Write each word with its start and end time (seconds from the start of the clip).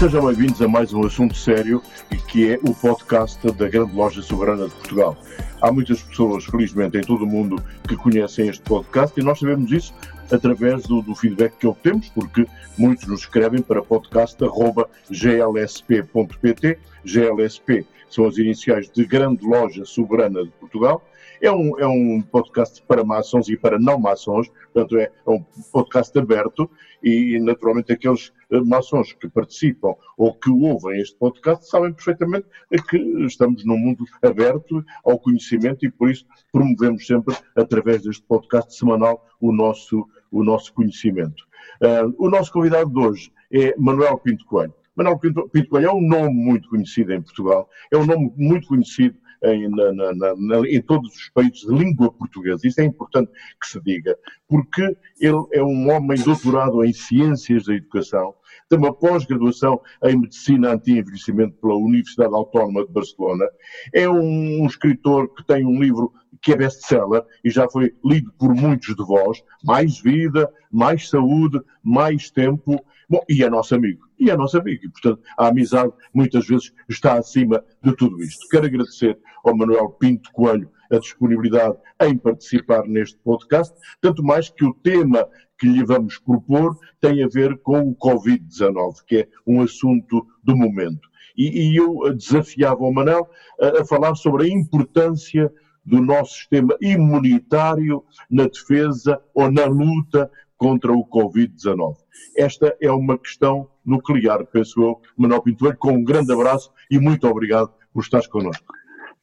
Sejam 0.00 0.24
bem-vindos 0.24 0.60
a 0.62 0.66
mais 0.66 0.94
um 0.94 1.04
assunto 1.04 1.36
sério 1.36 1.82
que 2.26 2.50
é 2.50 2.58
o 2.62 2.74
podcast 2.74 3.38
da 3.52 3.68
Grande 3.68 3.94
Loja 3.94 4.22
Soberana 4.22 4.66
de 4.66 4.74
Portugal. 4.74 5.14
Há 5.60 5.70
muitas 5.70 6.00
pessoas, 6.00 6.46
felizmente, 6.46 6.96
em 6.96 7.02
todo 7.02 7.24
o 7.24 7.26
mundo 7.26 7.62
que 7.86 7.94
conhecem 7.96 8.48
este 8.48 8.62
podcast 8.62 9.20
e 9.20 9.22
nós 9.22 9.38
sabemos 9.38 9.70
isso 9.70 9.92
através 10.32 10.84
do, 10.84 11.02
do 11.02 11.14
feedback 11.14 11.58
que 11.58 11.66
obtemos, 11.66 12.08
porque 12.08 12.46
muitos 12.78 13.06
nos 13.08 13.20
escrevem 13.20 13.60
para 13.60 13.82
podcast.glsp.pt. 13.82 16.78
GLSP 17.04 17.84
são 18.08 18.26
as 18.26 18.38
iniciais 18.38 18.90
de 18.90 19.04
Grande 19.04 19.44
Loja 19.44 19.84
Soberana 19.84 20.44
de 20.44 20.50
Portugal 20.52 21.04
é 21.40 21.50
um, 21.50 21.78
é 21.78 21.86
um 21.86 22.20
podcast 22.22 22.82
para 22.86 23.04
maçons 23.04 23.48
e 23.48 23.56
para 23.56 23.78
não 23.78 23.98
maçons, 23.98 24.48
portanto 24.72 24.98
é, 24.98 25.04
é 25.04 25.30
um 25.30 25.42
podcast 25.72 26.16
aberto 26.18 26.70
e 27.02 27.38
naturalmente 27.40 27.92
aqueles 27.92 28.32
eh, 28.50 28.60
maçons 28.60 29.12
que 29.12 29.28
participam 29.28 29.94
ou 30.16 30.34
que 30.34 30.50
ouvem 30.50 31.00
este 31.00 31.16
podcast 31.16 31.68
sabem 31.68 31.92
perfeitamente 31.92 32.46
que 32.88 32.98
estamos 33.24 33.64
num 33.64 33.78
mundo 33.78 34.04
aberto 34.22 34.84
ao 35.04 35.18
conhecimento 35.18 35.84
e 35.84 35.90
por 35.90 36.10
isso 36.10 36.26
promovemos 36.52 37.06
sempre 37.06 37.34
através 37.56 38.02
deste 38.02 38.22
podcast 38.22 38.74
semanal 38.74 39.26
o 39.40 39.52
nosso, 39.52 40.06
o 40.30 40.44
nosso 40.44 40.72
conhecimento. 40.74 41.48
Uh, 41.80 42.14
o 42.18 42.28
nosso 42.28 42.52
convidado 42.52 42.90
de 42.90 42.98
hoje 42.98 43.32
é 43.52 43.74
Manuel 43.78 44.18
Pinto 44.18 44.44
Coelho. 44.44 44.74
Manuel 44.94 45.18
Pinto, 45.18 45.48
Pinto 45.48 45.70
Coelho 45.70 45.88
é 45.88 45.92
um 45.92 46.06
nome 46.06 46.34
muito 46.34 46.68
conhecido 46.68 47.12
em 47.12 47.22
Portugal, 47.22 47.68
é 47.90 47.96
um 47.96 48.04
nome 48.04 48.32
muito 48.36 48.68
conhecido 48.68 49.16
em, 49.44 49.68
na, 49.68 49.92
na, 49.92 50.34
na, 50.36 50.68
em 50.68 50.80
todos 50.82 51.14
os 51.14 51.30
países 51.30 51.60
de 51.60 51.74
língua 51.74 52.12
portuguesa. 52.12 52.66
Isso 52.66 52.80
é 52.80 52.84
importante 52.84 53.30
que 53.60 53.66
se 53.66 53.80
diga, 53.82 54.16
porque 54.48 54.82
ele 55.20 55.44
é 55.52 55.62
um 55.62 55.90
homem 55.90 56.22
doutorado 56.22 56.84
em 56.84 56.92
Ciências 56.92 57.64
da 57.64 57.74
Educação, 57.74 58.34
tem 58.68 58.78
uma 58.78 58.94
pós-graduação 58.94 59.80
em 60.04 60.16
Medicina 60.16 60.72
Anti-Envelhecimento 60.72 61.56
pela 61.60 61.76
Universidade 61.76 62.34
Autónoma 62.34 62.86
de 62.86 62.92
Barcelona, 62.92 63.44
é 63.92 64.08
um, 64.08 64.62
um 64.62 64.66
escritor 64.66 65.34
que 65.34 65.44
tem 65.44 65.66
um 65.66 65.80
livro 65.80 66.12
que 66.40 66.52
é 66.52 66.56
best-seller 66.56 67.22
e 67.44 67.50
já 67.50 67.68
foi 67.68 67.94
lido 68.04 68.32
por 68.38 68.54
muitos 68.54 68.94
de 68.94 69.04
vós, 69.04 69.42
Mais 69.64 70.00
Vida, 70.00 70.50
Mais 70.70 71.08
Saúde, 71.08 71.60
Mais 71.82 72.30
Tempo, 72.30 72.82
bom, 73.10 73.20
e 73.28 73.42
é 73.42 73.50
nosso 73.50 73.74
amigo, 73.74 74.08
e 74.18 74.30
é 74.30 74.36
nosso 74.36 74.56
amigo, 74.56 74.84
e 74.84 74.88
portanto 74.88 75.20
a 75.36 75.48
amizade 75.48 75.92
muitas 76.14 76.46
vezes 76.46 76.72
está 76.88 77.18
acima 77.18 77.62
de 77.82 77.94
tudo 77.96 78.22
isto. 78.22 78.46
Quero 78.48 78.66
agradecer 78.66 79.18
ao 79.44 79.56
Manuel 79.56 79.90
Pinto 79.90 80.30
Coelho 80.32 80.70
a 80.92 80.98
disponibilidade 80.98 81.76
em 82.02 82.16
participar 82.16 82.84
neste 82.86 83.18
podcast, 83.18 83.74
tanto 84.00 84.22
mais 84.22 84.48
que 84.48 84.64
o 84.64 84.74
tema 84.74 85.26
que 85.58 85.66
lhe 85.66 85.84
vamos 85.84 86.18
propor 86.18 86.76
tem 87.00 87.22
a 87.22 87.28
ver 87.28 87.58
com 87.58 87.80
o 87.80 87.96
Covid-19, 87.96 89.04
que 89.06 89.16
é 89.18 89.28
um 89.46 89.60
assunto 89.60 90.26
do 90.42 90.56
momento. 90.56 91.08
E, 91.36 91.70
e 91.70 91.76
eu 91.76 92.14
desafiava 92.14 92.80
o 92.80 92.92
Manuel 92.92 93.28
a, 93.60 93.80
a 93.80 93.84
falar 93.84 94.14
sobre 94.14 94.44
a 94.44 94.48
importância 94.48 95.52
do 95.84 96.00
nosso 96.00 96.34
sistema 96.34 96.76
imunitário 96.80 98.04
na 98.30 98.44
defesa 98.44 99.20
ou 99.34 99.50
na 99.50 99.64
luta 99.66 100.30
contra 100.56 100.92
o 100.92 101.06
Covid-19. 101.06 101.96
Esta 102.36 102.76
é 102.80 102.90
uma 102.90 103.18
questão 103.18 103.68
nuclear, 103.84 104.44
penso 104.46 104.82
eu, 104.82 105.00
Manuel 105.16 105.42
Pinto 105.42 105.76
com 105.76 105.92
um 105.92 106.04
grande 106.04 106.32
abraço 106.32 106.72
e 106.90 106.98
muito 106.98 107.26
obrigado 107.26 107.72
por 107.92 108.02
estares 108.02 108.26
connosco. 108.26 108.72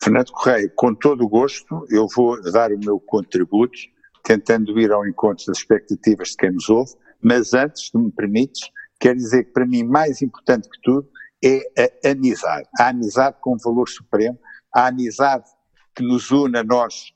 Fernando 0.02 0.32
Correia, 0.32 0.72
com 0.76 0.94
todo 0.94 1.24
o 1.24 1.30
gosto, 1.30 1.86
eu 1.90 2.08
vou 2.16 2.40
dar 2.52 2.72
o 2.72 2.80
meu 2.80 3.00
contributo, 3.00 3.78
tentando 4.24 4.80
ir 4.80 4.92
ao 4.92 5.08
encontro 5.08 5.46
das 5.48 5.58
expectativas 5.58 6.30
de 6.30 6.38
quem 6.38 6.52
nos 6.52 6.70
ouve, 6.70 6.94
mas 7.22 7.54
antes, 7.54 7.88
se 7.88 7.98
me 7.98 8.12
permites, 8.12 8.70
quero 9.00 9.18
dizer 9.18 9.46
que 9.46 9.54
para 9.54 9.66
mim 9.66 9.84
mais 9.84 10.22
importante 10.22 10.70
que 10.70 10.82
tudo 10.84 11.08
é 11.44 11.62
a 12.06 12.12
amizade. 12.12 12.68
A 12.80 12.90
amizade 12.90 13.38
com 13.42 13.58
valor 13.58 13.90
supremo, 13.90 14.38
a 14.74 14.88
amizade 14.88 15.46
que 15.96 16.04
nos 16.04 16.30
une 16.32 16.58
a 16.60 16.64
nós, 16.64 17.12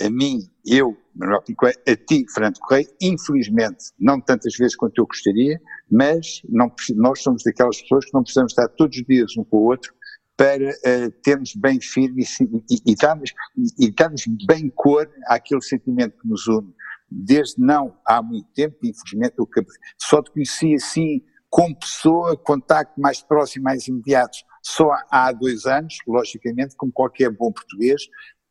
a 0.00 0.10
mim, 0.10 0.40
eu, 0.66 0.96
Manuel 1.16 1.42
Picoé, 1.42 1.72
a 1.88 1.96
ti, 1.96 2.24
Fernando 2.32 2.58
Correia, 2.58 2.86
infelizmente, 3.00 3.86
não 3.98 4.20
tantas 4.20 4.54
vezes 4.56 4.76
quanto 4.76 4.98
eu 4.98 5.06
gostaria, 5.06 5.60
mas 5.90 6.42
não, 6.48 6.70
nós 6.96 7.22
somos 7.22 7.42
daquelas 7.42 7.80
pessoas 7.80 8.04
que 8.04 8.14
não 8.14 8.22
precisamos 8.22 8.52
estar 8.52 8.68
todos 8.68 8.98
os 8.98 9.04
dias 9.04 9.36
um 9.36 9.44
com 9.44 9.56
o 9.56 9.64
outro 9.64 9.94
para 10.36 10.68
uh, 10.68 11.10
termos 11.22 11.54
bem 11.56 11.80
firme 11.80 12.22
e, 12.22 12.44
e, 12.70 12.92
e, 12.92 12.94
darmos, 12.94 13.32
e 13.78 13.90
darmos 13.90 14.24
bem 14.46 14.68
cor 14.68 15.10
àquele 15.26 15.62
sentimento 15.62 16.18
que 16.20 16.28
nos 16.28 16.46
une. 16.46 16.74
Desde 17.10 17.54
não 17.58 17.96
há 18.06 18.20
muito 18.20 18.48
tempo, 18.52 18.76
infelizmente, 18.84 19.34
eu 19.38 19.48
só 19.96 20.22
te 20.22 20.30
conheci 20.30 20.74
assim 20.74 21.22
como 21.48 21.78
pessoa, 21.78 22.36
contacto 22.36 23.00
mais 23.00 23.22
próximo, 23.22 23.64
mais 23.64 23.88
imediato, 23.88 24.36
só 24.62 24.90
há 25.10 25.32
dois 25.32 25.64
anos, 25.64 25.96
logicamente, 26.06 26.76
como 26.76 26.92
qualquer 26.92 27.30
bom 27.30 27.52
português, 27.52 28.02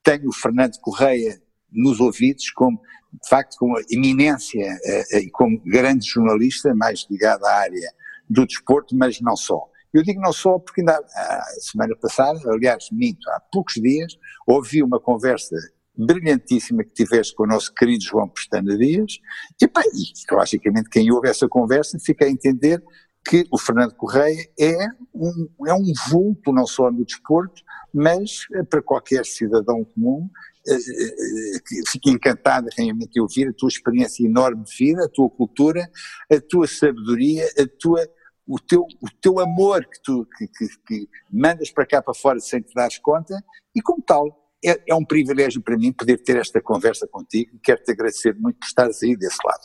tenho 0.01 0.29
o 0.29 0.33
Fernando 0.33 0.79
Correia 0.79 1.39
nos 1.75 1.99
ouvidos, 1.99 2.49
como, 2.51 2.79
de 3.11 3.29
facto, 3.29 3.57
como 3.57 3.75
eminência 3.89 4.73
uh, 4.73 5.17
e 5.17 5.29
como 5.29 5.61
grande 5.65 6.05
jornalista, 6.05 6.73
mais 6.73 7.05
ligado 7.09 7.45
à 7.45 7.53
área 7.53 7.91
do 8.29 8.45
desporto, 8.45 8.95
mas 8.95 9.19
não 9.21 9.35
só. 9.35 9.61
Eu 9.93 10.03
digo 10.03 10.19
não 10.19 10.33
só 10.33 10.59
porque 10.59 10.81
ainda 10.81 10.93
a 10.93 11.43
semana 11.61 11.95
passada, 11.95 12.39
aliás, 12.51 12.89
minto, 12.91 13.29
há 13.29 13.39
poucos 13.51 13.75
dias, 13.75 14.13
ouvi 14.45 14.83
uma 14.83 14.99
conversa 14.99 15.55
brilhantíssima 15.97 16.83
que 16.83 16.91
tiveste 16.91 17.33
com 17.33 17.43
o 17.43 17.47
nosso 17.47 17.73
querido 17.73 18.03
João 18.03 18.27
Pestana 18.27 18.77
Dias, 18.77 19.19
e, 19.61 19.67
pá, 19.67 19.81
e 19.81 20.33
logicamente 20.33 20.89
quem 20.89 21.09
ouve 21.11 21.29
essa 21.29 21.47
conversa 21.47 21.97
fica 21.99 22.25
a 22.25 22.29
entender 22.29 22.83
que 23.23 23.45
o 23.49 23.57
Fernando 23.57 23.95
Correia 23.95 24.47
é 24.59 24.87
um, 25.13 25.49
é 25.65 25.73
um 25.73 25.91
vulto 26.09 26.51
não 26.51 26.67
só 26.67 26.91
no 26.91 27.03
desporto, 27.03 27.63
mas 27.93 28.45
eh, 28.53 28.63
para 28.63 28.81
qualquer 28.81 29.25
cidadão 29.25 29.83
comum 29.83 30.29
eh, 30.67 30.75
eh, 30.75 31.59
que 31.65 31.91
fica 31.91 32.09
encantado 32.09 32.67
realmente 32.77 33.11
de 33.11 33.21
ouvir 33.21 33.47
a 33.49 33.53
tua 33.53 33.69
experiência 33.69 34.25
enorme 34.25 34.63
de 34.63 34.75
vida, 34.75 35.05
a 35.05 35.09
tua 35.09 35.29
cultura, 35.29 35.89
a 36.31 36.39
tua 36.39 36.67
sabedoria, 36.67 37.45
a 37.57 37.65
tua 37.79 38.07
o 38.47 38.59
teu, 38.59 38.85
o 39.01 39.09
teu 39.21 39.39
amor 39.39 39.83
que 39.85 39.99
tu 40.03 40.27
que, 40.37 40.47
que, 40.47 40.67
que 40.85 41.09
mandas 41.31 41.71
para 41.71 41.85
cá 41.85 42.01
para 42.01 42.13
fora 42.13 42.39
sem 42.39 42.61
te 42.61 42.73
dares 42.75 42.99
conta, 42.99 43.43
e 43.75 43.81
como 43.81 44.03
tal, 44.03 44.45
é, 44.63 44.79
é, 44.87 44.95
um 44.95 45.05
privilégio 45.05 45.61
para 45.61 45.77
mim 45.77 45.91
poder 45.91 46.17
ter 46.17 46.37
esta 46.37 46.61
conversa 46.61 47.07
contigo 47.07 47.51
e 47.55 47.59
quero-te 47.59 47.91
agradecer 47.91 48.35
muito 48.35 48.57
por 48.59 48.65
estares 48.65 49.01
aí 49.03 49.15
desse 49.15 49.37
lado. 49.43 49.63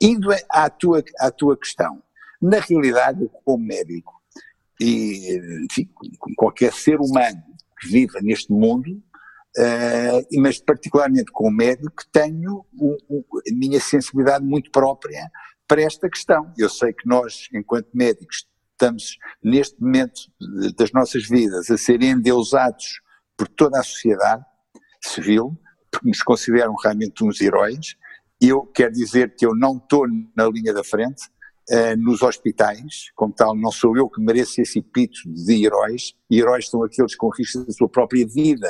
Indo 0.00 0.28
à 0.50 0.70
tua, 0.70 1.02
à 1.18 1.30
tua 1.30 1.56
questão, 1.56 2.02
na 2.40 2.60
realidade, 2.60 3.28
como 3.44 3.64
médico, 3.64 4.14
e 4.80 5.64
enfim, 5.64 5.88
como 6.18 6.34
qualquer 6.36 6.72
ser 6.72 7.00
humano 7.00 7.42
que 7.80 7.88
viva 7.88 8.20
neste 8.20 8.52
mundo, 8.52 9.02
uh, 9.58 10.40
mas 10.40 10.58
particularmente 10.58 11.30
como 11.32 11.50
médico, 11.50 12.02
tenho 12.12 12.64
um, 12.74 12.96
um, 13.10 13.24
a 13.36 13.54
minha 13.54 13.80
sensibilidade 13.80 14.44
muito 14.44 14.70
própria 14.70 15.30
para 15.66 15.82
esta 15.82 16.08
questão. 16.08 16.52
Eu 16.56 16.68
sei 16.68 16.92
que 16.92 17.08
nós, 17.08 17.48
enquanto 17.52 17.88
médicos, 17.92 18.46
estamos 18.72 19.16
neste 19.42 19.80
momento 19.80 20.20
das 20.76 20.92
nossas 20.92 21.26
vidas 21.26 21.70
a 21.70 21.78
ser 21.78 22.02
endeusados 22.02 23.00
por 23.36 23.48
toda 23.48 23.80
a 23.80 23.82
sociedade 23.82 24.44
civil, 25.02 25.58
porque 25.90 26.08
nos 26.08 26.22
consideram 26.22 26.74
realmente 26.82 27.24
uns 27.24 27.40
heróis. 27.40 27.96
Eu 28.40 28.66
quero 28.66 28.92
dizer 28.92 29.34
que 29.34 29.46
eu 29.46 29.54
não 29.54 29.78
estou 29.78 30.06
na 30.36 30.46
linha 30.46 30.74
da 30.74 30.84
frente, 30.84 31.22
uh, 31.70 31.96
nos 31.96 32.22
hospitais, 32.22 33.10
como 33.14 33.32
tal, 33.32 33.56
não 33.56 33.72
sou 33.72 33.96
eu 33.96 34.08
que 34.08 34.20
mereço 34.20 34.60
esse 34.60 34.78
epíteto 34.78 35.32
de 35.32 35.64
heróis, 35.64 36.14
e 36.30 36.38
heróis 36.38 36.68
são 36.68 36.82
aqueles 36.82 37.12
que 37.12 37.18
com 37.18 37.30
risco 37.30 37.64
da 37.64 37.72
sua 37.72 37.88
própria 37.88 38.26
vida 38.26 38.68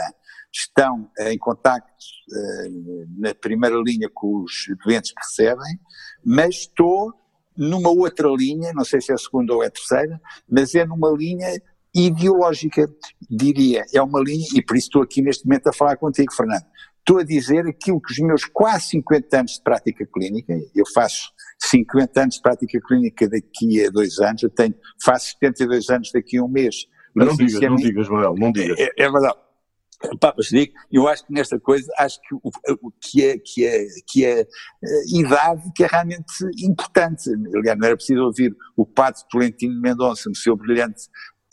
estão 0.61 1.11
em 1.21 1.39
contacto 1.39 2.05
uh, 2.33 3.07
na 3.19 3.35
primeira 3.35 3.77
linha 3.77 4.09
com 4.13 4.43
os 4.43 4.67
doentes 4.85 5.13
que 5.13 5.21
recebem, 5.21 5.79
mas 6.25 6.57
estou 6.57 7.13
numa 7.57 7.91
outra 7.91 8.29
linha, 8.29 8.73
não 8.75 8.85
sei 8.85 9.01
se 9.01 9.13
é 9.13 9.15
a 9.15 9.19
segunda 9.19 9.55
ou 9.55 9.63
é 9.63 9.67
a 9.67 9.71
terceira, 9.71 10.21
mas 10.49 10.75
é 10.75 10.85
numa 10.85 11.11
linha 11.11 11.49
ideológica, 11.95 12.89
diria, 13.31 13.85
é 13.95 14.03
uma 14.03 14.21
linha, 14.21 14.47
e 14.55 14.63
por 14.63 14.77
isso 14.77 14.89
estou 14.89 15.03
aqui 15.03 15.23
neste 15.23 15.47
momento 15.47 15.69
a 15.69 15.73
falar 15.73 15.97
contigo, 15.97 16.33
Fernando. 16.33 16.65
Estou 16.99 17.19
a 17.19 17.25
dizer 17.25 17.67
aquilo 17.67 18.01
que 18.01 18.13
os 18.13 18.19
meus 18.19 18.45
quase 18.45 18.89
50 18.89 19.39
anos 19.39 19.53
de 19.53 19.63
prática 19.63 20.07
clínica, 20.13 20.55
eu 20.75 20.85
faço 20.93 21.31
50 21.63 22.21
anos 22.21 22.35
de 22.35 22.43
prática 22.43 22.79
clínica 22.87 23.29
daqui 23.29 23.87
a 23.87 23.91
dois 23.91 24.19
anos, 24.19 24.43
eu 24.43 24.51
tenho, 24.51 24.75
faço 25.03 25.31
72 25.41 25.89
anos 25.89 26.11
daqui 26.13 26.39
a 26.39 26.43
um 26.43 26.49
mês. 26.49 26.87
Mas 27.15 27.29
não 27.29 27.37
digas, 27.37 27.61
não 27.61 27.77
digas, 27.77 28.09
Manuel, 28.09 28.35
não 28.37 28.53
digas. 28.53 28.79
É, 28.79 29.05
é 29.05 29.11
verdade. 29.11 29.46
Mas 30.37 30.47
digo, 30.49 30.73
eu 30.93 31.09
acho 31.09 31.27
que 31.27 31.33
nesta 31.33 31.59
coisa, 31.59 31.91
acho 31.99 32.21
que, 32.21 32.35
o, 32.35 32.93
que, 33.01 33.25
é, 33.25 33.39
que, 33.39 33.65
é, 33.65 33.87
que 34.07 34.25
é 34.25 34.43
uh, 34.43 35.19
idade 35.19 35.73
que 35.75 35.85
é 35.85 35.87
realmente 35.87 36.27
importante. 36.59 37.31
Aliás, 37.55 37.79
não 37.79 37.87
era 37.87 37.97
preciso 37.97 38.23
ouvir 38.23 38.55
o 38.77 38.85
padre 38.85 39.23
Tolentino 39.31 39.81
Mendonça 39.81 40.29
no 40.29 40.37
seu 40.37 40.57
brilhante, 40.57 41.05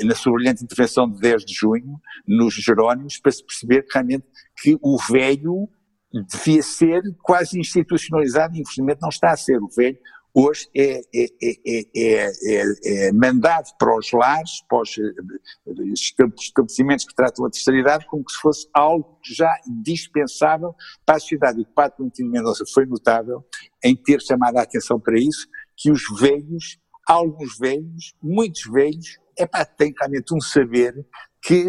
na 0.01 0.16
sua 0.16 0.34
brilhante 0.34 0.63
intervenção 0.63 1.10
de 1.10 1.19
10 1.19 1.45
de 1.45 1.54
junho, 1.54 2.00
nos 2.28 2.54
Jerónimos, 2.56 3.18
para 3.18 3.31
se 3.31 3.45
perceber 3.45 3.86
realmente 3.92 4.25
que 4.62 4.78
o 4.81 4.98
velho 5.10 5.69
devia 6.22 6.62
ser 6.62 7.01
quase 7.22 7.60
institucionalizado, 7.60 8.56
infelizmente 8.57 9.01
não 9.01 9.10
está 9.10 9.31
a 9.31 9.38
ser. 9.38 9.57
O 9.62 9.69
velho 9.69 9.98
hoje 10.33 10.68
é, 10.75 11.01
é, 11.13 11.27
é, 11.95 12.31
é, 12.85 13.12
mandado 13.12 13.69
para 13.77 13.95
os 13.95 14.12
lares, 14.12 14.63
para 14.68 14.81
os 14.81 14.97
estabelecimentos 15.94 17.06
que 17.06 17.13
tratam 17.15 17.45
a 17.45 17.50
terceira 17.50 17.80
idade, 17.80 18.07
como 18.07 18.24
se 18.27 18.38
fosse 18.38 18.68
algo 18.74 19.19
já 19.24 19.53
dispensável 19.83 20.74
para 21.06 21.18
a 21.18 21.19
sociedade. 21.19 21.59
E 21.59 21.63
o 21.63 21.68
Padre 21.68 21.97
Valentino 22.00 22.31
Mendonça 22.31 22.63
foi 22.74 22.85
notável 22.85 23.45
em 23.83 23.95
ter 23.95 24.21
chamado 24.21 24.57
a 24.57 24.63
atenção 24.63 25.00
para 25.00 25.19
isso, 25.19 25.47
que 25.77 25.91
os 25.91 26.01
velhos, 26.19 26.80
alguns 27.07 27.57
velhos, 27.59 28.15
muitos 28.21 28.63
velhos, 28.71 29.19
é 29.38 29.45
para 29.45 29.65
têm 29.65 29.94
realmente 29.97 30.33
um 30.33 30.41
saber 30.41 31.06
que 31.44 31.65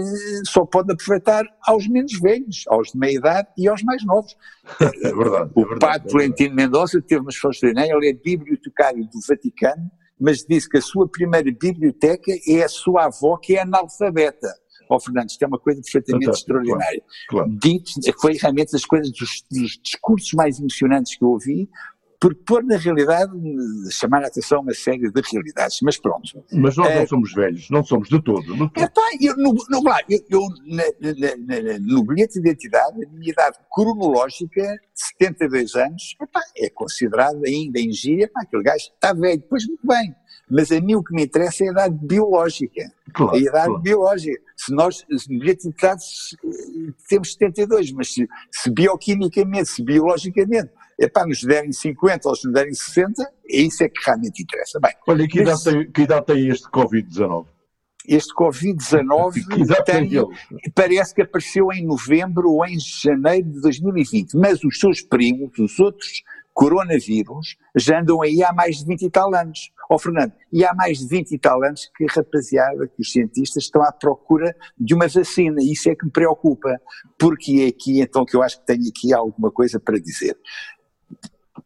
só 0.47 0.65
pode 0.65 0.93
aproveitar 0.93 1.45
aos 1.67 1.89
menos 1.89 2.19
velhos, 2.21 2.65
aos 2.69 2.93
de 2.93 2.99
meia 2.99 3.17
idade 3.17 3.49
e 3.59 3.67
aos 3.67 3.83
mais 3.83 4.05
novos. 4.05 4.37
É 4.81 5.13
verdade. 5.13 5.51
o 5.55 5.61
é 5.61 5.65
verdade, 5.65 5.81
padre 5.81 6.11
Florentino 6.11 6.53
é 6.53 6.55
Mendonça 6.55 7.03
teve 7.03 7.21
uma 7.21 7.31
extraordinária, 7.31 7.93
ele 7.93 8.11
é 8.11 8.13
bibliotecário 8.13 9.05
do 9.05 9.19
Vaticano, 9.27 9.91
mas 10.19 10.45
disse 10.45 10.69
que 10.69 10.79
a 10.79 10.83
sua 10.83 11.09
primeira 11.09 11.51
biblioteca 11.51 12.33
é 12.49 12.63
a 12.63 12.69
sua 12.69 13.07
avó, 13.07 13.37
que 13.37 13.57
é 13.57 13.63
analfabeta. 13.63 14.49
Ó 14.89 14.97
oh, 14.97 15.01
Fernando, 15.01 15.31
isto 15.31 15.43
é 15.43 15.47
uma 15.47 15.59
coisa 15.59 15.81
perfeitamente 15.81 16.27
Fantástico, 16.27 16.53
extraordinária. 16.53 17.03
Claro, 17.29 17.51
claro. 17.51 17.59
Dito, 17.61 18.21
foi 18.21 18.35
realmente 18.35 18.73
das 18.73 18.85
coisas, 18.85 19.11
dos, 19.11 19.43
dos 19.51 19.79
discursos 19.83 20.33
mais 20.35 20.59
emocionantes 20.61 21.17
que 21.17 21.25
eu 21.25 21.31
ouvi, 21.31 21.69
por 22.21 22.35
pôr 22.35 22.65
na 22.65 22.77
realidade, 22.77 23.33
chamar 23.91 24.25
a 24.25 24.29
atenção 24.29 24.59
a 24.59 24.61
uma 24.63 24.75
série 24.75 25.11
de 25.11 25.23
realidades, 25.33 25.79
mas 25.83 25.99
pronto. 25.99 26.45
Mas 26.53 26.77
nós 26.77 26.91
é, 26.91 27.01
não 27.01 27.07
somos 27.07 27.33
velhos, 27.33 27.71
não 27.71 27.85
somos 27.85 28.09
de 28.09 28.23
todo. 28.23 28.43
De 28.43 28.59
todo. 28.59 28.71
É, 28.77 28.89
pá, 28.89 29.03
eu, 29.21 29.37
no, 29.37 29.53
no, 29.53 29.83
eu, 30.09 30.21
eu 30.31 30.41
na, 30.67 30.85
na, 31.01 31.63
na, 31.63 31.79
no 31.81 32.05
bilhete 32.05 32.35
de 32.35 32.49
identidade, 32.49 33.05
a 33.05 33.09
minha 33.11 33.31
idade 33.31 33.59
cronológica, 33.73 34.63
de 34.63 35.07
72 35.19 35.75
anos, 35.75 36.17
epá, 36.21 36.41
é 36.57 36.71
considerada 36.71 37.41
ainda 37.47 37.79
em 37.79 37.93
gíria, 37.93 38.31
pá, 38.33 38.43
aquele 38.43 38.63
gajo 38.63 38.85
está 38.95 39.13
velho, 39.13 39.43
pois 39.49 39.67
muito 39.67 39.87
bem, 39.87 40.15
mas 40.51 40.71
a 40.71 40.81
mim 40.81 40.95
o 40.95 41.03
que 41.03 41.15
me 41.15 41.25
interessa 41.25 41.65
é 41.65 41.69
a 41.69 41.73
idade 41.73 41.99
biológica. 42.01 42.91
Claro, 43.13 43.35
a 43.35 43.39
idade 43.39 43.67
claro. 43.67 43.83
biológica. 43.83 44.41
Se 44.57 44.73
nós, 44.73 45.05
no 45.29 45.39
bilhete 45.39 45.63
de 45.63 45.69
identidade, 45.69 46.05
temos 47.09 47.33
72, 47.33 47.93
mas 47.93 48.13
se, 48.13 48.29
se 48.51 48.71
bioquimicamente, 48.71 49.69
se 49.69 49.83
biologicamente, 49.83 50.71
epá, 50.99 51.27
nos 51.27 51.43
derem 51.43 51.73
50 51.73 52.29
ou 52.29 52.37
se 52.37 52.47
nos 52.47 52.55
derem 52.55 52.75
60, 52.75 53.23
é 53.51 53.61
isso 53.61 53.83
é 53.85 53.89
que 53.89 54.05
realmente 54.05 54.43
interessa. 54.43 54.81
Bem, 54.81 54.93
Olha, 55.07 55.29
que, 55.29 55.41
idade, 55.41 55.65
tem, 55.65 55.91
que 55.91 56.03
idade 56.03 56.27
tem 56.27 56.49
este 56.49 56.69
Covid-19? 56.69 57.47
Este 58.07 58.35
Covid-19 58.35 59.41
parece 60.75 61.15
que 61.15 61.23
apareceu 61.23 61.73
em 61.73 61.87
novembro 61.87 62.51
ou 62.51 62.67
em 62.67 62.79
janeiro 62.79 63.51
de 63.51 63.61
2020, 63.63 64.37
mas 64.37 64.63
os 64.63 64.79
seus 64.79 65.01
primos, 65.01 65.59
os 65.59 65.79
outros 65.81 66.23
coronavírus, 66.53 67.57
já 67.75 68.01
andam 68.01 68.23
aí 68.23 68.43
há 68.43 68.53
mais 68.53 68.77
de 68.77 68.87
20 68.87 69.03
e 69.03 69.11
tal 69.11 69.35
anos. 69.35 69.73
Ó 69.91 69.97
oh, 69.97 69.99
Fernando, 69.99 70.33
e 70.53 70.65
há 70.65 70.73
mais 70.73 70.99
de 70.99 71.09
20 71.09 71.33
e 71.33 71.39
tal 71.39 71.63
anos 71.65 71.91
que 71.97 72.07
rapaziada, 72.07 72.87
que 72.87 73.03
os 73.03 73.11
cientistas 73.11 73.65
estão 73.65 73.83
à 73.83 73.93
procura 73.93 74.55
de 74.79 74.95
uma 74.95 75.09
vacina, 75.09 75.61
e 75.61 75.73
isso 75.73 75.91
é 75.91 75.95
que 75.95 76.07
me 76.07 76.13
preocupa, 76.13 76.71
porque 77.19 77.63
é 77.65 77.69
aqui 77.69 78.01
então 78.01 78.25
que 78.25 78.37
eu 78.37 78.43
acho 78.43 78.61
que 78.61 78.67
tenho 78.67 78.89
aqui 78.89 79.13
alguma 79.13 79.51
coisa 79.51 79.81
para 79.81 79.99
dizer 79.99 80.39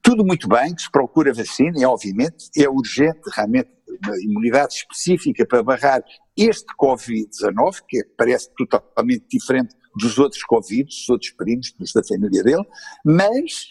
tudo 0.08 0.24
muito 0.24 0.48
bem, 0.48 0.74
que 0.74 0.80
se 0.80 0.90
procura 0.90 1.34
vacina, 1.34 1.78
e 1.78 1.84
obviamente 1.84 2.48
é 2.56 2.66
urgente 2.66 3.20
realmente 3.36 3.68
uma 3.86 4.16
imunidade 4.22 4.72
específica 4.72 5.44
para 5.46 5.62
barrar 5.62 6.02
este 6.34 6.64
Covid-19, 6.80 7.82
que 7.86 8.02
parece 8.16 8.48
totalmente 8.56 9.26
diferente 9.30 9.76
dos 9.94 10.18
outros 10.18 10.42
Covid, 10.44 10.84
dos 10.84 11.08
outros 11.10 11.32
primos, 11.32 11.74
dos 11.78 11.92
da 11.92 12.02
família 12.02 12.42
dele, 12.42 12.64
mas 13.04 13.66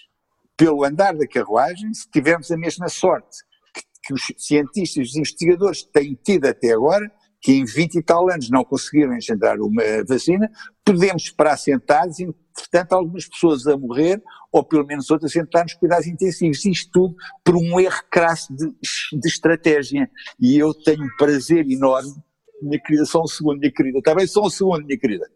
pelo 0.56 0.84
andar 0.84 1.16
da 1.16 1.28
carruagem, 1.28 1.92
se 1.92 2.08
tivermos 2.08 2.52
a 2.52 2.58
mesma 2.58 2.88
sorte 2.88 3.40
que, 3.74 3.82
que 4.04 4.14
os 4.14 4.22
cientistas, 4.38 5.08
os 5.08 5.16
investigadores 5.16 5.82
têm 5.86 6.14
tido 6.24 6.46
até 6.46 6.72
agora, 6.72 7.12
que 7.42 7.54
em 7.54 7.66
20 7.66 7.96
e 7.96 8.04
tal 8.04 8.30
anos 8.30 8.48
não 8.52 8.64
conseguiram 8.64 9.16
engendrar 9.16 9.60
uma 9.60 9.82
vacina, 10.08 10.52
podemos 10.86 11.24
esperar 11.24 11.58
sentados, 11.58 12.20
entretanto, 12.60 12.94
algumas 12.94 13.28
pessoas 13.28 13.68
a 13.68 13.78
morrer, 13.78 14.22
ou 14.52 14.64
pelo 14.64 14.86
menos 14.86 15.10
outras 15.10 15.36
a 15.36 15.40
entrar 15.40 15.64
nos 15.64 15.74
cuidados 15.74 16.08
intensivos. 16.08 16.66
Isto 16.66 16.92
tudo 16.92 17.16
por 17.44 17.56
um 17.56 17.80
erro 17.80 18.02
crasso 18.10 18.54
de, 18.56 18.68
de 19.20 19.28
estratégia. 19.28 20.10
E 20.40 20.58
eu 20.58 20.74
tenho 20.74 21.04
um 21.04 21.18
prazer 21.18 21.70
enorme, 21.70 22.16
minha 22.62 22.82
querida, 22.82 23.06
só 23.06 23.22
um 23.22 23.28
segundo, 23.28 23.60
minha 23.60 23.72
querida, 23.72 24.00
está 24.00 24.16
bem? 24.16 24.28
Só 24.28 24.46
um 24.46 24.50
segundo, 24.50 24.86
minha 24.86 25.00
querida. 25.00 25.30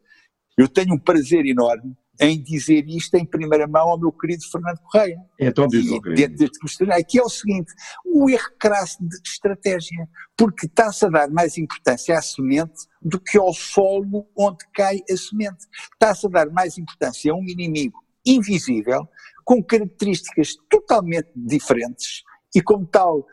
Eu 0.58 0.68
tenho 0.68 0.94
um 0.94 1.00
prazer 1.00 1.46
enorme 1.46 1.96
em 2.20 2.42
dizer 2.42 2.86
isto 2.88 3.16
em 3.16 3.26
primeira 3.26 3.68
mão 3.68 3.90
ao 3.90 4.00
meu 4.00 4.12
querido 4.12 4.44
Fernando 4.52 4.80
Correia. 4.80 5.18
Então 5.40 5.68
diz, 5.68 5.86
e, 5.86 6.00
dentro 6.16 6.38
deste 6.38 6.60
questionário, 6.60 7.06
que 7.08 7.20
é 7.20 7.24
o 7.24 7.30
seguinte, 7.30 7.74
o 8.06 8.30
erro 8.30 8.52
crasso 8.60 8.98
de 9.02 9.16
estratégia, 9.26 10.08
porque 10.38 10.68
está-se 10.68 11.06
a 11.06 11.10
dar 11.10 11.30
mais 11.30 11.58
importância 11.58 12.18
à 12.18 12.22
semente 12.22 12.88
do 13.02 13.20
que 13.20 13.38
ao 13.38 13.54
solo 13.54 14.28
onde 14.38 14.66
cai 14.74 15.00
a 15.10 15.18
semente. 15.18 15.66
Está-se 15.94 16.28
a 16.28 16.30
dar 16.30 16.50
mais 16.52 16.78
importância 16.78 17.32
a 17.32 17.36
um 17.36 17.44
inimigo 17.44 17.98
invisível, 18.26 19.08
com 19.44 19.64
características 19.64 20.56
totalmente 20.70 21.30
diferentes, 21.36 22.24
e 22.56 22.62
como 22.62 22.86
tal, 22.86 23.26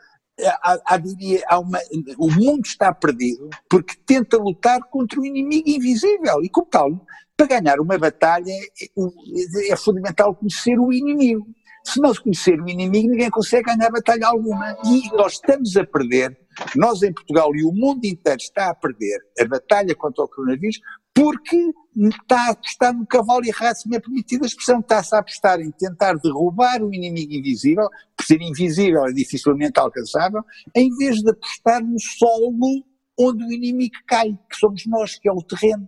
há, 0.63 0.79
há, 0.85 0.97
diria, 0.97 1.43
há 1.47 1.59
uma, 1.59 1.79
o 2.17 2.31
mundo 2.31 2.65
está 2.65 2.93
perdido 2.93 3.49
porque 3.69 3.95
tenta 4.05 4.37
lutar 4.37 4.79
contra 4.89 5.19
o 5.19 5.25
inimigo 5.25 5.69
invisível, 5.69 6.43
e 6.43 6.49
como 6.49 6.67
tal, 6.67 7.05
para 7.39 7.61
ganhar 7.61 7.79
uma 7.79 7.97
batalha 7.97 8.51
é, 8.51 9.71
é 9.71 9.75
fundamental 9.77 10.35
conhecer 10.35 10.77
o 10.77 10.91
inimigo. 10.91 11.47
Se 11.85 12.01
não 12.01 12.13
se 12.13 12.21
conhecer 12.21 12.59
o 12.59 12.67
inimigo, 12.67 13.09
ninguém 13.09 13.29
consegue 13.29 13.63
ganhar 13.63 13.89
batalha 13.89 14.27
alguma. 14.27 14.77
E 14.85 15.09
nós 15.15 15.33
estamos 15.33 15.77
a 15.77 15.85
perder, 15.85 16.37
nós 16.75 17.01
em 17.01 17.13
Portugal 17.13 17.55
e 17.55 17.63
o 17.63 17.71
mundo 17.71 18.03
inteiro 18.03 18.39
está 18.41 18.69
a 18.69 18.75
perder 18.75 19.17
a 19.39 19.45
batalha 19.45 19.95
contra 19.95 20.25
o 20.25 20.27
coronavírus 20.27 20.79
porque 21.13 21.71
está 21.95 22.47
a 22.47 22.51
apostar 22.51 22.93
no 22.93 23.05
cavalo 23.05 23.45
errado, 23.45 23.75
se 23.75 23.89
me 23.89 23.95
é 23.95 23.99
permitida 23.99 24.45
a 24.45 24.47
expressão, 24.47 24.79
está-se 24.79 25.15
a 25.15 25.19
apostar 25.19 25.59
em 25.59 25.71
tentar 25.71 26.13
derrubar 26.15 26.81
o 26.81 26.93
inimigo 26.93 27.33
invisível, 27.33 27.89
por 28.15 28.25
ser 28.25 28.41
invisível 28.41 29.05
é 29.05 29.11
dificilmente 29.11 29.79
alcançável, 29.79 30.41
em 30.75 30.95
vez 30.95 31.17
de 31.17 31.29
apostar 31.29 31.83
no 31.83 31.99
solo 31.99 32.85
onde 33.17 33.43
o 33.43 33.51
inimigo 33.51 33.95
cai, 34.07 34.29
que 34.49 34.55
somos 34.55 34.85
nós, 34.85 35.17
que 35.17 35.27
é 35.27 35.31
o 35.31 35.41
terreno. 35.41 35.87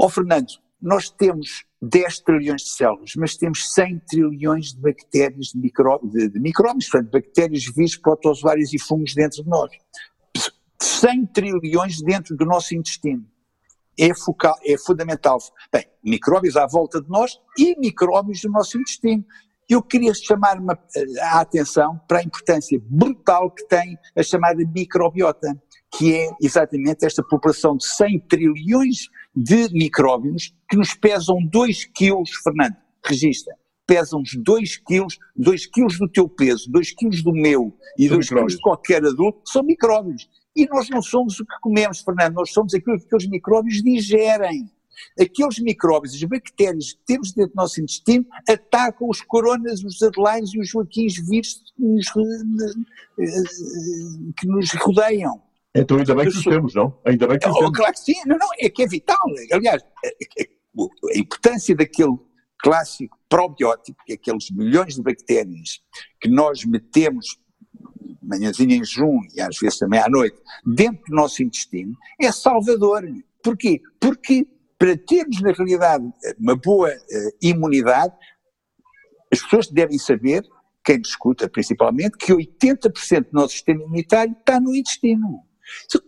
Ó 0.00 0.06
oh, 0.06 0.08
Fernando, 0.08 0.48
nós 0.80 1.10
temos 1.10 1.66
10 1.82 2.20
trilhões 2.20 2.62
de 2.62 2.70
células, 2.70 3.12
mas 3.18 3.36
temos 3.36 3.70
100 3.74 3.98
trilhões 4.08 4.72
de 4.72 4.80
bactérias, 4.80 5.48
de, 5.48 5.58
micro, 5.58 6.00
de, 6.02 6.30
de 6.30 6.40
micróbios, 6.40 6.88
portanto, 6.88 7.10
bactérias, 7.10 7.66
vírus, 7.66 7.98
protozoários 7.98 8.72
e 8.72 8.78
fungos 8.78 9.14
dentro 9.14 9.44
de 9.44 9.50
nós. 9.50 9.70
100 10.80 11.26
trilhões 11.26 12.00
dentro 12.00 12.34
do 12.34 12.46
nosso 12.46 12.74
intestino. 12.74 13.26
É, 13.98 14.14
focal, 14.14 14.56
é 14.64 14.78
fundamental. 14.78 15.36
Bem, 15.70 15.84
micróbios 16.02 16.56
à 16.56 16.66
volta 16.66 17.02
de 17.02 17.10
nós 17.10 17.38
e 17.58 17.78
micróbios 17.78 18.40
do 18.40 18.50
nosso 18.50 18.78
intestino. 18.78 19.22
Eu 19.68 19.82
queria 19.82 20.14
chamar 20.14 20.58
uma, 20.58 20.78
a 21.24 21.40
atenção 21.40 22.00
para 22.08 22.20
a 22.20 22.22
importância 22.22 22.80
brutal 22.82 23.50
que 23.50 23.68
tem 23.68 23.98
a 24.16 24.22
chamada 24.22 24.64
microbiota, 24.74 25.62
que 25.92 26.14
é 26.14 26.30
exatamente 26.40 27.04
esta 27.04 27.22
população 27.22 27.76
de 27.76 27.84
100 27.84 28.20
trilhões 28.20 29.10
de 29.34 29.68
micróbios 29.72 30.54
que 30.68 30.76
nos 30.76 30.94
pesam 30.94 31.38
2 31.46 31.84
quilos, 31.86 32.30
Fernando, 32.42 32.76
registra, 33.04 33.54
pesam-nos 33.86 34.36
2 34.36 34.76
quilos, 34.78 35.18
2 35.36 35.66
quilos 35.66 35.98
do 35.98 36.08
teu 36.08 36.28
peso, 36.28 36.70
2 36.70 36.92
quilos 36.92 37.22
do 37.22 37.32
meu 37.32 37.76
e 37.98 38.08
2 38.08 38.28
quilos 38.28 38.54
de 38.54 38.60
qualquer 38.60 39.04
adulto, 39.04 39.40
são 39.50 39.62
micróbios. 39.62 40.28
E 40.54 40.66
nós 40.66 40.88
não 40.88 41.00
somos 41.00 41.38
o 41.38 41.44
que 41.44 41.60
comemos, 41.60 42.00
Fernando, 42.00 42.34
nós 42.34 42.52
somos 42.52 42.74
aquilo 42.74 42.98
que 42.98 43.06
aqueles 43.06 43.28
micróbios 43.28 43.82
digerem. 43.82 44.70
Aqueles 45.18 45.58
micróbios, 45.60 46.14
as 46.14 46.22
bactérias 46.24 46.92
que 46.92 47.00
temos 47.06 47.32
dentro 47.32 47.52
do 47.52 47.56
nosso 47.56 47.80
intestino, 47.80 48.26
atacam 48.48 49.08
os 49.08 49.22
coronas, 49.22 49.82
os 49.82 50.02
adelaines 50.02 50.52
e 50.52 50.60
os 50.60 50.68
joaquins 50.68 51.14
vírus 51.26 51.62
que 51.74 51.82
nos, 51.82 52.06
eh, 53.18 54.32
que 54.36 54.46
nos 54.46 54.70
rodeiam. 54.74 55.40
Então 55.74 55.98
ainda 55.98 56.14
bem 56.14 56.28
que 56.28 56.36
os 56.36 56.44
temos, 56.44 56.74
não? 56.74 57.00
Ainda 57.04 57.28
bem 57.28 57.38
que 57.38 57.48
os 57.48 57.54
oh, 57.54 57.58
temos. 57.58 57.78
Claro 57.78 57.92
que 57.92 58.00
sim, 58.00 58.14
não, 58.26 58.36
não, 58.36 58.48
é 58.58 58.68
que 58.68 58.82
é 58.82 58.86
vital. 58.86 59.16
Aliás, 59.52 59.82
a 59.82 61.18
importância 61.18 61.76
daquele 61.76 62.16
clássico 62.58 63.16
probiótico, 63.28 63.98
que 64.04 64.12
é 64.12 64.16
aqueles 64.16 64.50
milhões 64.50 64.96
de 64.96 65.02
bactérias 65.02 65.80
que 66.20 66.28
nós 66.28 66.64
metemos 66.64 67.38
manhãzinha 68.22 68.76
em 68.76 68.84
junho 68.84 69.26
e 69.34 69.40
às 69.40 69.56
vezes 69.58 69.78
também 69.78 70.00
à 70.00 70.08
noite, 70.08 70.36
dentro 70.64 71.02
do 71.08 71.16
nosso 71.16 71.42
intestino, 71.42 71.96
é 72.20 72.30
salvador. 72.30 73.02
Porquê? 73.42 73.80
Porque 73.98 74.46
para 74.78 74.96
termos 74.96 75.40
na 75.40 75.52
realidade 75.52 76.04
uma 76.38 76.56
boa 76.56 76.90
uh, 76.90 77.36
imunidade, 77.42 78.14
as 79.32 79.40
pessoas 79.42 79.68
devem 79.68 79.98
saber, 79.98 80.42
quem 80.84 80.98
nos 80.98 81.08
escuta 81.08 81.48
principalmente, 81.48 82.16
que 82.16 82.32
80% 82.32 83.24
do 83.24 83.32
nosso 83.32 83.52
sistema 83.52 83.82
imunitário 83.82 84.34
está 84.38 84.58
no 84.60 84.74
intestino. 84.74 85.42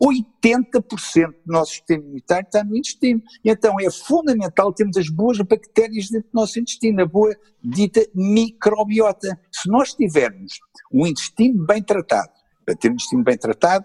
80% 0.02 1.30
do 1.44 1.52
nosso 1.52 1.72
sistema 1.72 2.02
imunitário 2.02 2.46
está 2.46 2.64
no 2.64 2.76
intestino. 2.76 3.22
Então 3.44 3.76
é 3.80 3.90
fundamental 3.90 4.72
termos 4.72 4.96
as 4.96 5.08
boas 5.08 5.38
bactérias 5.38 6.08
dentro 6.10 6.28
do 6.32 6.40
nosso 6.40 6.58
intestino, 6.58 7.02
a 7.02 7.06
boa 7.06 7.34
dita 7.62 8.06
microbiota. 8.14 9.38
Se 9.50 9.68
nós 9.68 9.94
tivermos 9.94 10.58
um 10.92 11.06
intestino 11.06 11.64
bem 11.66 11.82
tratado, 11.82 12.30
para 12.64 12.76
ter 12.76 12.90
um 12.90 12.94
intestino 12.94 13.24
bem 13.24 13.36
tratado, 13.36 13.84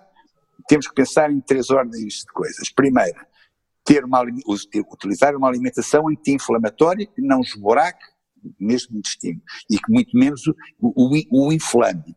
temos 0.67 0.87
que 0.87 0.93
pensar 0.93 1.31
em 1.31 1.39
três 1.39 1.69
ordens 1.69 2.13
de 2.25 2.33
coisas. 2.33 2.69
Primeira, 2.71 3.27
ter 3.83 4.03
uma, 4.03 4.21
utilizar 4.87 5.35
uma 5.35 5.47
alimentação 5.47 6.09
anti-inflamatória 6.09 7.07
que 7.07 7.21
não 7.21 7.41
esboraque 7.41 8.05
mesmo 8.59 8.97
intestino 8.97 9.41
e 9.69 9.77
que 9.77 9.91
muito 9.91 10.15
menos 10.15 10.45
o, 10.47 10.53
o, 10.81 11.47
o 11.47 11.53
inflame. 11.53 12.15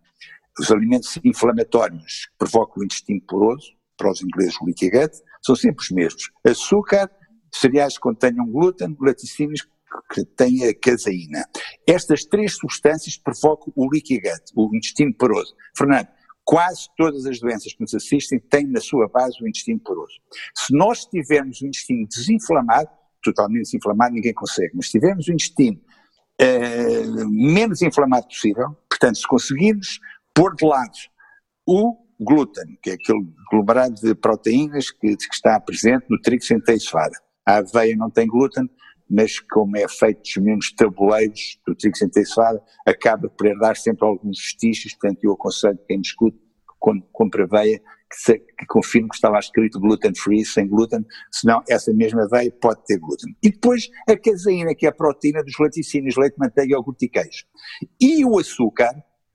Os 0.60 0.70
alimentos 0.70 1.18
inflamatórios 1.24 2.26
que 2.26 2.36
provocam 2.38 2.82
o 2.82 2.84
intestino 2.84 3.22
poroso, 3.22 3.72
para 3.96 4.10
os 4.10 4.20
ingleses 4.20 4.54
o 4.60 4.66
leaky 4.66 4.90
gut, 4.90 5.16
são 5.40 5.56
sempre 5.56 5.82
os 5.82 5.90
mesmos. 5.90 6.30
Açúcar, 6.46 7.10
cereais 7.50 7.94
que 7.94 8.00
contenham 8.00 8.46
glúten, 8.46 8.94
laticínios 9.00 9.66
que 10.12 10.22
têm 10.22 10.68
a 10.68 10.74
caseína. 10.74 11.46
Estas 11.86 12.26
três 12.26 12.58
substâncias 12.58 13.16
provocam 13.16 13.72
o 13.74 13.88
leaky 13.90 14.20
gut, 14.20 14.52
o 14.54 14.76
intestino 14.76 15.14
poroso. 15.14 15.56
Fernando, 15.74 16.08
quase 16.44 16.88
todas 16.94 17.24
as 17.24 17.40
doenças 17.40 17.72
que 17.72 17.80
nos 17.80 17.94
assistem 17.94 18.38
têm 18.38 18.66
na 18.66 18.82
sua 18.82 19.08
base 19.08 19.42
o 19.42 19.48
intestino 19.48 19.80
poroso. 19.80 20.20
Se 20.54 20.74
nós 20.76 21.06
tivermos 21.06 21.62
o 21.62 21.66
intestino 21.66 22.06
desinflamado, 22.06 22.90
totalmente 23.22 23.62
desinflamado 23.62 24.12
ninguém 24.14 24.34
consegue, 24.34 24.72
mas 24.74 24.86
se 24.86 24.92
tivermos 24.92 25.26
o 25.26 25.32
intestino 25.32 25.80
uh, 26.38 27.28
menos 27.30 27.80
inflamado 27.80 28.26
possível, 28.26 28.76
portanto, 28.90 29.16
se 29.16 29.26
conseguirmos 29.26 29.98
pôr 30.40 30.54
de 30.56 30.64
lado 30.64 30.96
o 31.66 31.98
glúten, 32.18 32.78
que 32.82 32.90
é 32.90 32.92
aquele 32.94 33.28
aglomerado 33.46 33.94
de 34.00 34.14
proteínas 34.14 34.90
que, 34.90 35.14
que 35.14 35.34
está 35.34 35.60
presente 35.60 36.06
no 36.08 36.18
trigo 36.18 36.42
sem 36.42 36.58
cevada. 36.78 37.14
A 37.44 37.58
aveia 37.58 37.94
não 37.94 38.10
tem 38.10 38.26
glúten, 38.26 38.64
mas 39.08 39.38
como 39.38 39.76
é 39.76 39.86
feito 39.86 40.22
dos 40.22 40.36
mesmos 40.38 40.72
tabuleiros 40.72 41.60
do 41.66 41.74
trigo 41.74 41.94
sem 41.94 42.10
cevada, 42.10 42.58
acaba 42.86 43.28
por 43.28 43.46
herdar 43.48 43.76
sempre 43.76 44.06
alguns 44.06 44.38
vestígios, 44.38 44.94
portanto 44.94 45.22
eu 45.24 45.32
aconselho 45.32 45.78
quem 45.86 45.98
me 45.98 46.02
escute, 46.02 46.38
quando 46.78 47.04
compra 47.12 47.44
aveia, 47.44 47.78
que, 47.78 48.16
se, 48.16 48.38
que 48.38 48.66
confirme 48.66 49.10
que 49.10 49.16
estava 49.16 49.38
escrito 49.38 49.78
gluten 49.78 50.14
free, 50.14 50.42
sem 50.46 50.66
glúten, 50.66 51.04
senão 51.30 51.62
essa 51.68 51.92
mesma 51.92 52.24
aveia 52.24 52.50
pode 52.50 52.82
ter 52.86 52.98
glúten. 52.98 53.36
E 53.42 53.50
depois 53.50 53.90
a 54.08 54.16
caseína, 54.16 54.74
que 54.74 54.86
é 54.86 54.88
a 54.88 54.92
proteína 54.92 55.44
dos 55.44 55.58
laticínios, 55.60 56.16
leite, 56.16 56.36
manteiga, 56.38 56.76
iogurte 56.76 57.04
e 57.04 57.08
queijo. 57.10 57.44
E 58.00 58.24
o 58.24 58.38
açúcar, 58.38 58.90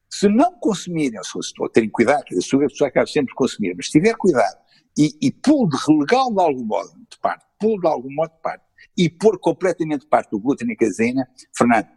se 0.09 0.27
não 0.29 0.57
consumirem, 0.59 1.19
se 1.24 1.53
terem 1.74 1.89
cuidado, 1.89 2.24
que 2.24 2.38
açúcar 2.38 2.65
a 2.65 2.69
pessoa 2.69 2.88
acaba 2.88 3.07
sempre 3.07 3.27
de 3.27 3.35
consumir, 3.35 3.75
mas 3.75 3.88
se 3.88 3.93
tiver 3.93 4.15
cuidado 4.15 4.57
e, 4.97 5.09
e 5.21 5.31
pôr 5.31 5.67
de 5.67 5.77
relegal 5.88 6.33
de 6.33 6.41
algum 6.41 6.65
modo 6.65 6.89
de 6.89 7.19
parte, 7.19 7.45
pôr 7.59 7.79
de 7.79 7.88
algum 7.88 8.13
modo 8.13 8.31
de 8.31 8.41
parte, 8.41 8.63
e 8.97 9.09
pôr 9.09 9.39
completamente 9.39 10.01
de 10.01 10.07
parte 10.07 10.33
o 10.33 10.39
glúten 10.39 10.69
e 10.69 10.74
a 10.74 10.77
caseína, 10.77 11.27
Fernando, 11.55 11.88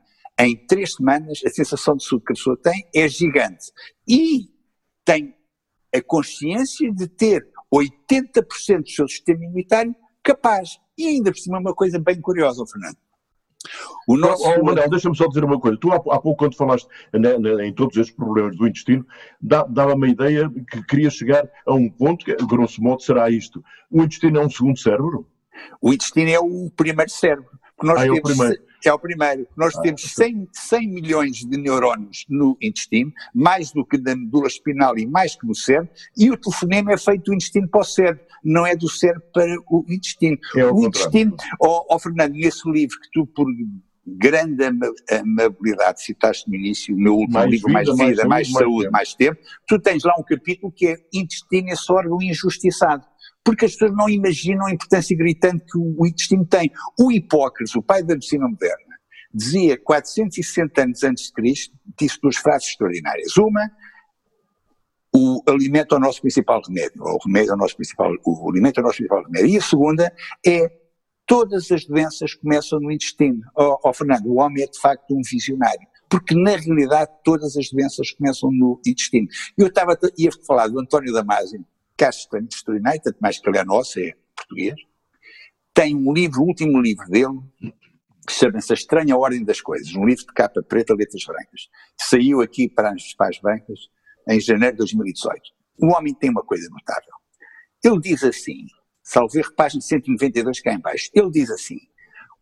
em 0.41 0.57
três 0.67 0.95
semanas 0.95 1.41
a 1.45 1.51
sensação 1.51 1.97
de 1.97 2.05
saúde 2.05 2.25
que 2.27 2.33
a 2.33 2.37
pessoa 2.37 2.57
tem 2.57 2.89
é 2.95 3.09
gigante. 3.09 3.73
E 4.07 4.51
tem 5.05 5.35
a 5.95 6.01
consciência 6.03 6.93
de 6.93 7.09
ter 7.09 7.47
80% 7.73 8.83
do 8.83 8.89
seu 8.89 9.09
sistema 9.09 9.45
imunitário 9.45 9.95
capaz. 10.23 10.79
E 10.97 11.07
ainda 11.07 11.31
por 11.31 11.39
cima 11.39 11.59
uma 11.59 11.75
coisa 11.75 11.99
bem 11.99 12.21
curiosa, 12.21 12.65
Fernando. 12.67 12.97
O 14.07 14.17
nosso... 14.17 14.43
Oh, 14.45 14.65
Manuel, 14.65 14.89
deixa-me 14.89 15.17
só 15.17 15.27
dizer 15.27 15.45
uma 15.45 15.61
coisa. 15.61 15.77
Tu 15.79 15.91
há, 15.93 15.97
há 15.97 16.21
pouco, 16.21 16.37
quando 16.37 16.57
falaste 16.57 16.89
em 17.13 17.75
todos 17.75 17.97
estes 17.97 18.15
problemas 18.15 18.57
do 18.57 18.67
intestino, 18.67 19.07
dava-me 19.41 20.07
a 20.07 20.11
ideia 20.11 20.51
que 20.71 20.83
queria 20.85 21.11
chegar 21.11 21.49
a 21.67 21.75
um 21.75 21.91
ponto 21.91 22.25
que, 22.25 22.35
grosso 22.47 22.83
modo, 22.83 23.03
será 23.03 23.29
isto. 23.31 23.63
O 23.91 24.03
intestino 24.03 24.39
é 24.41 24.47
um 24.47 24.51
segundo 24.51 24.79
cérebro? 24.79 25.27
O 25.81 25.93
intestino 25.93 26.31
é 26.31 26.39
o 26.39 26.71
primeiro 26.75 27.11
cérebro. 27.11 27.51
Nós 27.83 27.99
ah, 27.99 28.03
temos, 28.03 28.19
é 28.19 28.21
o 28.21 28.23
primeiro. 28.23 28.68
É 28.85 28.93
o 28.93 28.99
primeiro. 28.99 29.47
Nós 29.57 29.77
ah, 29.77 29.83
temos 29.83 30.03
100, 30.03 30.49
100 30.53 30.89
milhões 30.89 31.37
de 31.39 31.59
neurónios 31.59 32.25
no 32.29 32.57
intestino, 32.63 33.13
mais 33.35 33.73
do 33.73 33.85
que 33.85 33.99
da 33.99 34.15
medula 34.15 34.47
espinal 34.47 34.97
e 34.97 35.07
mais 35.07 35.35
que 35.37 35.47
no 35.47 35.55
cérebro, 35.55 35.91
e 36.17 36.31
o 36.31 36.37
telefonema 36.37 36.93
é 36.93 36.97
feito 36.97 37.25
do 37.25 37.35
intestino 37.35 37.69
para 37.69 37.81
o 37.81 37.85
cérebro, 37.85 38.25
não 38.45 38.67
é 38.67 38.77
do 38.77 38.89
cérebro 38.89 39.23
para 39.33 39.57
o 39.69 39.85
intestino. 39.89 40.39
É 40.57 40.65
o 40.65 40.85
intestino, 40.85 41.37
ó 41.61 41.85
oh, 41.89 41.95
oh, 41.95 41.99
Fernando, 41.99 42.33
nesse 42.33 42.71
livro 42.71 42.99
que 43.01 43.11
tu, 43.13 43.27
por 43.27 43.47
grande 44.07 44.65
amabilidade, 45.11 46.03
citaste 46.03 46.49
no 46.49 46.55
início, 46.55 46.95
o 46.95 46.99
meu 46.99 47.15
último 47.15 47.35
mais 47.35 47.51
livro, 47.51 47.69
vida, 47.69 47.75
Mais 47.75 47.89
Vida, 47.89 48.29
Mais, 48.29 48.51
mais 48.51 48.51
Saúde, 48.51 48.91
mais 48.91 49.15
tempo. 49.15 49.37
mais 49.37 49.45
Tempo, 49.45 49.67
tu 49.67 49.79
tens 49.79 50.05
lá 50.05 50.15
um 50.19 50.23
capítulo 50.23 50.73
que 50.73 50.87
é 50.87 50.97
Intestino, 51.13 51.69
esse 51.69 51.93
órgão 51.93 52.23
injustiçado 52.23 53.05
porque 53.49 53.65
as 53.65 53.73
pessoas 53.73 53.97
não 53.97 54.11
imaginam 54.11 54.67
a 54.67 54.71
importância 54.71 55.17
gritante 55.17 55.65
que 55.65 55.79
o 55.79 56.07
intestino 56.07 56.45
tem. 56.45 56.71
O 57.01 57.11
Hipócrates, 57.11 57.75
o 57.75 57.83
pai 57.83 58.03
da 58.03 58.13
medicina 58.13 58.47
moderna, 58.47 58.95
dizia 59.33 59.81
460 59.83 60.83
anos 60.83 61.03
antes 61.03 61.25
de 61.29 61.33
Cristo, 61.33 61.75
disse 61.99 62.21
duas 62.21 62.37
frases 62.37 62.69
extraordinárias. 62.69 63.35
Uma, 63.39 63.71
o 65.17 65.43
alimento 65.49 65.95
é 65.95 65.97
o 65.97 66.01
nosso 66.01 66.21
principal 66.21 66.61
remédio, 66.61 67.03
o 67.03 67.19
remédio 67.25 67.53
é 67.53 67.55
o 67.55 67.57
nosso 67.57 67.75
principal, 67.75 68.13
o 68.23 68.51
alimento 68.51 68.77
é 68.77 68.81
o 68.83 68.85
nosso 68.85 68.99
principal 68.99 69.25
remédio. 69.25 69.49
E 69.49 69.57
a 69.57 69.63
segunda 69.63 70.13
é 70.47 70.71
todas 71.25 71.73
as 71.73 71.87
doenças 71.87 72.35
começam 72.35 72.79
no 72.79 72.93
intestino. 72.93 73.41
Oh, 73.57 73.79
oh 73.83 73.95
Fernando, 73.95 74.27
o 74.27 74.41
homem 74.41 74.63
é 74.63 74.67
de 74.67 74.79
facto 74.79 75.17
um 75.17 75.23
visionário 75.23 75.89
porque 76.11 76.35
na 76.35 76.57
realidade 76.57 77.11
todas 77.23 77.57
as 77.57 77.71
doenças 77.71 78.13
começam 78.13 78.51
no 78.51 78.81
intestino. 78.87 79.29
Eu 79.57 79.67
estava, 79.67 79.99
ia 80.17 80.31
falar 80.47 80.69
do 80.69 80.81
António 80.81 81.13
Damasio, 81.13 81.65
que 81.99 82.05
que 82.05 82.55
extraordinário, 82.55 83.01
tanto 83.03 83.19
mais 83.21 83.39
que 83.39 83.49
ele 83.49 83.59
é 83.59 83.65
nosso, 83.65 83.99
é 83.99 84.15
português, 84.37 84.75
tem 85.75 85.97
um 85.97 86.13
livro, 86.13 86.41
o 86.41 86.47
último 86.47 86.81
livro 86.81 87.07
dele, 87.09 87.41
que 88.27 88.33
chama-se 88.33 88.73
A 88.73 88.75
Estranha 88.75 89.17
Ordem 89.17 89.45
das 89.45 89.61
Coisas, 89.61 89.95
um 89.95 90.05
livro 90.05 90.25
de 90.25 90.33
capa 90.33 90.63
preta, 90.63 90.95
letras 90.95 91.25
brancas. 91.25 91.69
Saiu 92.01 92.41
aqui 92.41 92.69
para 92.69 92.93
as 92.93 93.15
pás 93.15 93.41
brancas 93.41 93.81
em 94.29 94.41
janeiro 94.41 94.75
de 94.75 94.79
2018. 94.79 95.41
O 95.81 95.87
homem 95.95 96.15
tem 96.15 96.31
uma 96.31 96.43
coisa 96.43 96.69
notável. 96.71 97.13
Ele 97.83 98.01
diz 98.01 98.23
assim, 98.23 98.67
salve 99.03 99.41
página 99.55 99.81
192 99.81 100.61
cá 100.61 100.73
em 100.73 100.81
baixo, 100.81 101.11
ele 101.15 101.31
diz 101.31 101.51
assim, 101.51 101.79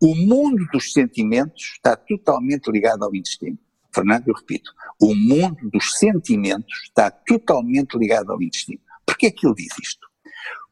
o 0.00 0.14
mundo 0.14 0.66
dos 0.72 0.92
sentimentos 0.92 1.62
está 1.74 1.96
totalmente 1.96 2.70
ligado 2.70 3.04
ao 3.04 3.14
intestino. 3.14 3.58
Fernando, 3.94 4.28
eu 4.28 4.34
repito, 4.34 4.70
o 5.00 5.14
mundo 5.14 5.70
dos 5.70 5.98
sentimentos 5.98 6.84
está 6.84 7.10
totalmente 7.10 7.96
ligado 7.96 8.30
ao 8.30 8.42
intestino. 8.42 8.80
Porquê 9.06 9.26
é 9.26 9.30
que 9.30 9.46
ele 9.46 9.54
diz 9.54 9.72
isto? 9.80 10.06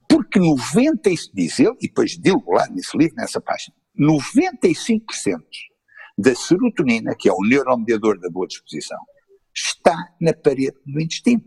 Porque 0.09 0.39
90, 0.39 1.11
diz 1.33 1.59
ele, 1.59 1.77
e 1.81 1.89
depois 1.89 2.19
dele 2.19 2.43
lá 2.47 2.67
nesse 2.69 2.97
livro, 2.97 3.15
nessa 3.17 3.41
página, 3.41 3.75
95% 3.99 5.01
da 6.19 6.35
serotonina, 6.35 7.15
que 7.19 7.29
é 7.29 7.33
o 7.33 7.43
neuromediador 7.43 8.21
da 8.21 8.29
boa 8.29 8.47
disposição, 8.47 8.99
está 9.55 9.97
na 10.21 10.33
parede 10.33 10.77
do 10.85 11.01
intestino. 11.01 11.45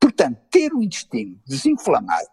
Portanto, 0.00 0.40
ter 0.50 0.72
o 0.72 0.82
intestino 0.82 1.40
desinflamado, 1.46 2.28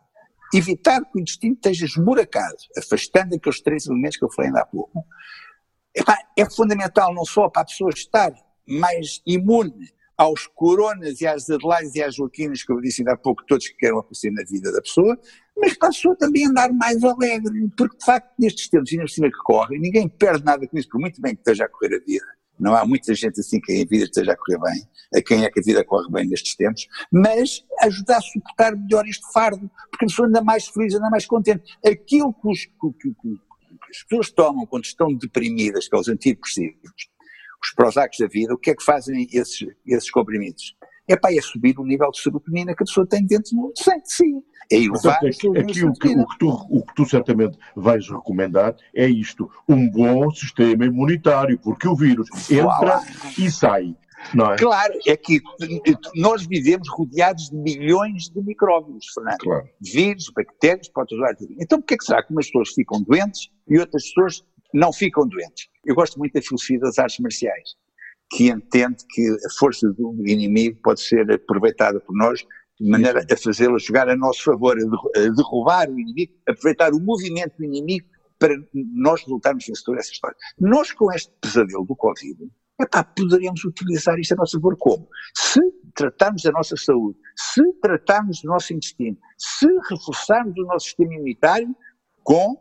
evitar 0.54 1.02
que 1.02 1.18
o 1.18 1.22
intestino 1.22 1.54
esteja 1.54 1.86
esburacado, 1.86 2.58
afastando 2.78 3.36
aqueles 3.36 3.62
três 3.62 3.88
elementos 3.88 4.18
que 4.18 4.26
eu 4.26 4.32
falei 4.32 4.50
ainda 4.50 4.62
há 4.62 4.66
pouco, 4.66 5.06
é 6.38 6.50
fundamental 6.50 7.14
não 7.14 7.26
só 7.26 7.50
para 7.50 7.62
a 7.62 7.66
pessoa 7.66 7.90
estar 7.90 8.34
mais 8.68 9.22
imune 9.26 9.94
aos 10.18 10.48
coronas 10.48 11.22
e 11.22 11.28
às 11.28 11.50
adelaides 11.50 11.96
e 11.96 12.04
às 12.04 12.16
joaquinas, 12.16 12.64
que 12.64 12.72
eu 12.72 12.80
disse 12.82 13.02
ainda 13.02 13.14
há 13.14 13.18
pouco, 13.18 13.44
todos 13.46 13.68
que 13.68 13.76
querem 13.76 13.98
aparecer 13.98 14.32
na 14.32 14.44
vida 14.44 14.72
da 14.72 14.82
pessoa, 14.82 15.18
mas 15.58 15.76
a 15.80 15.88
pessoa 15.88 16.16
também 16.16 16.48
andar 16.48 16.72
mais 16.74 17.04
alegre, 17.04 17.70
porque 17.78 17.98
de 17.98 18.06
facto 18.06 18.34
nestes 18.40 18.70
tempos 18.70 18.92
e 18.92 18.98
na 18.98 19.08
cima 19.08 19.28
que 19.28 19.38
correm, 19.44 19.80
ninguém 19.80 20.08
perde 20.08 20.44
nada 20.44 20.68
com 20.68 20.78
isso, 20.78 20.90
por 20.90 21.00
muito 21.00 21.22
bem 21.22 21.36
que 21.36 21.42
esteja 21.42 21.66
a 21.66 21.70
correr 21.70 21.96
a 21.96 22.00
vida. 22.00 22.26
Não 22.58 22.74
há 22.74 22.86
muita 22.86 23.14
gente 23.14 23.40
assim 23.42 23.60
que 23.60 23.72
a 23.74 23.86
vida 23.86 24.06
esteja 24.06 24.32
a 24.32 24.38
correr 24.38 24.58
bem, 24.60 24.88
a 25.14 25.22
quem 25.22 25.44
é 25.44 25.50
que 25.50 25.60
a 25.60 25.64
vida 25.64 25.84
corre 25.84 26.10
bem 26.10 26.26
nestes 26.26 26.56
tempos, 26.56 26.88
mas 27.12 27.66
ajudar 27.82 28.18
a 28.18 28.22
suportar 28.22 28.76
melhor 28.76 29.06
este 29.06 29.26
fardo, 29.34 29.70
porque 29.92 30.06
a 30.06 30.08
pessoa 30.08 30.28
anda 30.28 30.42
mais 30.42 30.66
feliz, 30.68 30.94
anda 30.94 31.10
mais 31.10 31.26
contente. 31.26 31.78
Aquilo 31.86 32.34
que, 32.34 32.48
os, 32.48 32.66
que, 32.66 32.94
que, 33.02 33.10
que 33.22 33.40
as 33.90 34.04
pessoas 34.04 34.32
tomam 34.32 34.66
quando 34.66 34.86
estão 34.86 35.14
deprimidas, 35.14 35.88
que 35.90 35.96
é 35.96 36.00
os 36.00 36.08
antidepressivos, 36.08 37.10
os 37.68 37.74
Prozacs 37.76 38.20
da 38.20 38.28
vida, 38.28 38.54
o 38.54 38.58
que 38.58 38.72
é 38.72 38.76
que 38.76 38.84
fazem 38.84 39.28
esses, 39.32 39.68
esses 39.86 40.12
comprimidos? 40.12 40.76
é 41.08 41.16
para 41.16 41.36
é 41.36 41.42
subir 41.42 41.80
o 41.80 41.86
nível 41.86 42.10
de 42.12 42.20
serotonina 42.20 42.76
que 42.76 42.84
a 42.84 42.86
pessoa 42.86 43.06
tem 43.06 43.26
dentro 43.26 43.56
do 43.56 43.72
sangue 43.78 44.04
de 44.04 44.14
si. 44.14 44.44
É 44.72 44.78
elevar 44.78 45.18
aqui, 45.18 45.48
aqui 45.60 45.86
o, 45.86 45.94
que, 45.94 46.08
o, 46.10 46.28
que 46.28 46.40
tu, 46.40 46.50
o 46.50 46.84
que 46.84 46.96
tu 46.96 47.06
certamente 47.06 47.58
vais 47.76 48.10
recomendar 48.10 48.76
é 48.96 49.08
isto, 49.08 49.50
um 49.70 49.88
bom 49.90 50.32
sistema 50.32 50.86
imunitário, 50.86 51.60
porque 51.60 51.88
o 51.88 51.96
vírus 51.96 52.28
entra 52.50 53.02
e 53.38 53.52
sai. 53.52 53.96
É? 54.34 54.56
Claro, 54.58 54.94
é 55.06 55.16
que 55.16 55.40
nós 56.16 56.48
vivemos 56.48 56.90
rodeados 56.90 57.50
de 57.52 57.58
milhões 57.58 58.28
de 58.30 58.42
micróbios, 58.42 59.06
Fernando. 59.14 59.38
Claro. 59.38 59.70
Vírus, 59.80 60.32
bactérias, 60.36 60.90
protozoários. 60.90 61.46
Então, 61.60 61.80
por 61.80 61.86
que 61.86 62.04
será 62.04 62.24
que 62.24 62.32
umas 62.32 62.48
pessoas 62.48 62.70
ficam 62.70 63.04
doentes 63.04 63.52
e 63.68 63.78
outras 63.78 64.04
pessoas 64.08 64.44
não 64.74 64.92
ficam 64.92 65.28
doentes? 65.28 65.70
Eu 65.86 65.96
gosto 65.96 66.18
muito 66.18 66.34
da 66.34 66.42
filosofia 66.42 66.80
das 66.80 66.98
artes 66.98 67.20
marciais, 67.20 67.76
que 68.32 68.50
entende 68.50 69.04
que 69.10 69.22
a 69.30 69.50
força 69.60 69.88
do 69.90 70.16
inimigo 70.26 70.80
pode 70.82 71.02
ser 71.02 71.32
aproveitada 71.32 72.00
por 72.00 72.16
nós 72.16 72.46
de 72.80 72.90
maneira 72.90 73.26
a 73.32 73.38
fazê-la 73.38 73.78
jogar 73.78 74.10
a 74.10 74.16
nosso 74.16 74.44
favor, 74.44 74.76
a 74.78 75.20
derrubar 75.20 75.90
o 75.90 76.00
inimigo, 76.00 76.34
aproveitar 76.48 76.94
o 76.94 77.00
movimento 77.00 77.56
do 77.58 77.64
inimigo 77.64 78.08
para 78.38 78.54
nós 78.74 79.22
resultarmos 79.22 79.66
vencedores 79.66 80.02
dessa 80.02 80.12
história. 80.12 80.38
Nós, 80.60 80.92
com 80.92 81.12
este 81.12 81.32
pesadelo 81.40 81.86
do 81.86 81.96
Covid, 81.96 82.52
epá, 82.82 83.04
poderíamos 83.04 83.64
utilizar 83.64 84.20
isto 84.20 84.34
a 84.34 84.38
nosso 84.38 84.58
favor 84.60 84.76
como? 84.78 85.08
Se 85.34 85.62
tratarmos 85.96 86.44
da 86.44 86.52
nossa 86.52 86.76
saúde, 86.76 87.18
se 87.54 87.64
tratarmos 87.82 88.42
do 88.42 88.50
nosso 88.50 88.74
intestino, 88.74 89.18
se 89.38 89.68
reforçarmos 89.90 90.58
o 90.58 90.64
nosso 90.64 90.88
sistema 90.88 91.14
imunitário 91.14 91.74
com, 92.24 92.58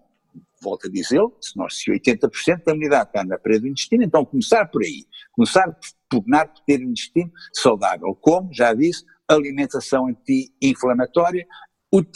volto 0.62 0.86
a 0.86 0.90
dizê-lo, 0.90 1.36
se 1.40 1.56
nós 1.56 1.76
se 1.76 1.90
80% 1.90 2.64
da 2.64 2.72
imunidade 2.72 3.08
está 3.08 3.24
na 3.24 3.38
parede 3.38 3.60
do 3.62 3.68
intestino, 3.68 4.02
então 4.02 4.24
começar 4.24 4.66
por 4.66 4.82
aí, 4.82 5.04
começar 5.32 5.70
por 5.70 5.88
pugnar 6.08 6.48
por 6.48 6.60
ter 6.64 6.80
um 6.80 6.90
intestino 6.90 7.30
saudável, 7.52 8.14
como, 8.20 8.52
já 8.52 8.72
disse, 8.72 9.04
alimentação 9.28 10.06
anti-inflamatória, 10.06 11.46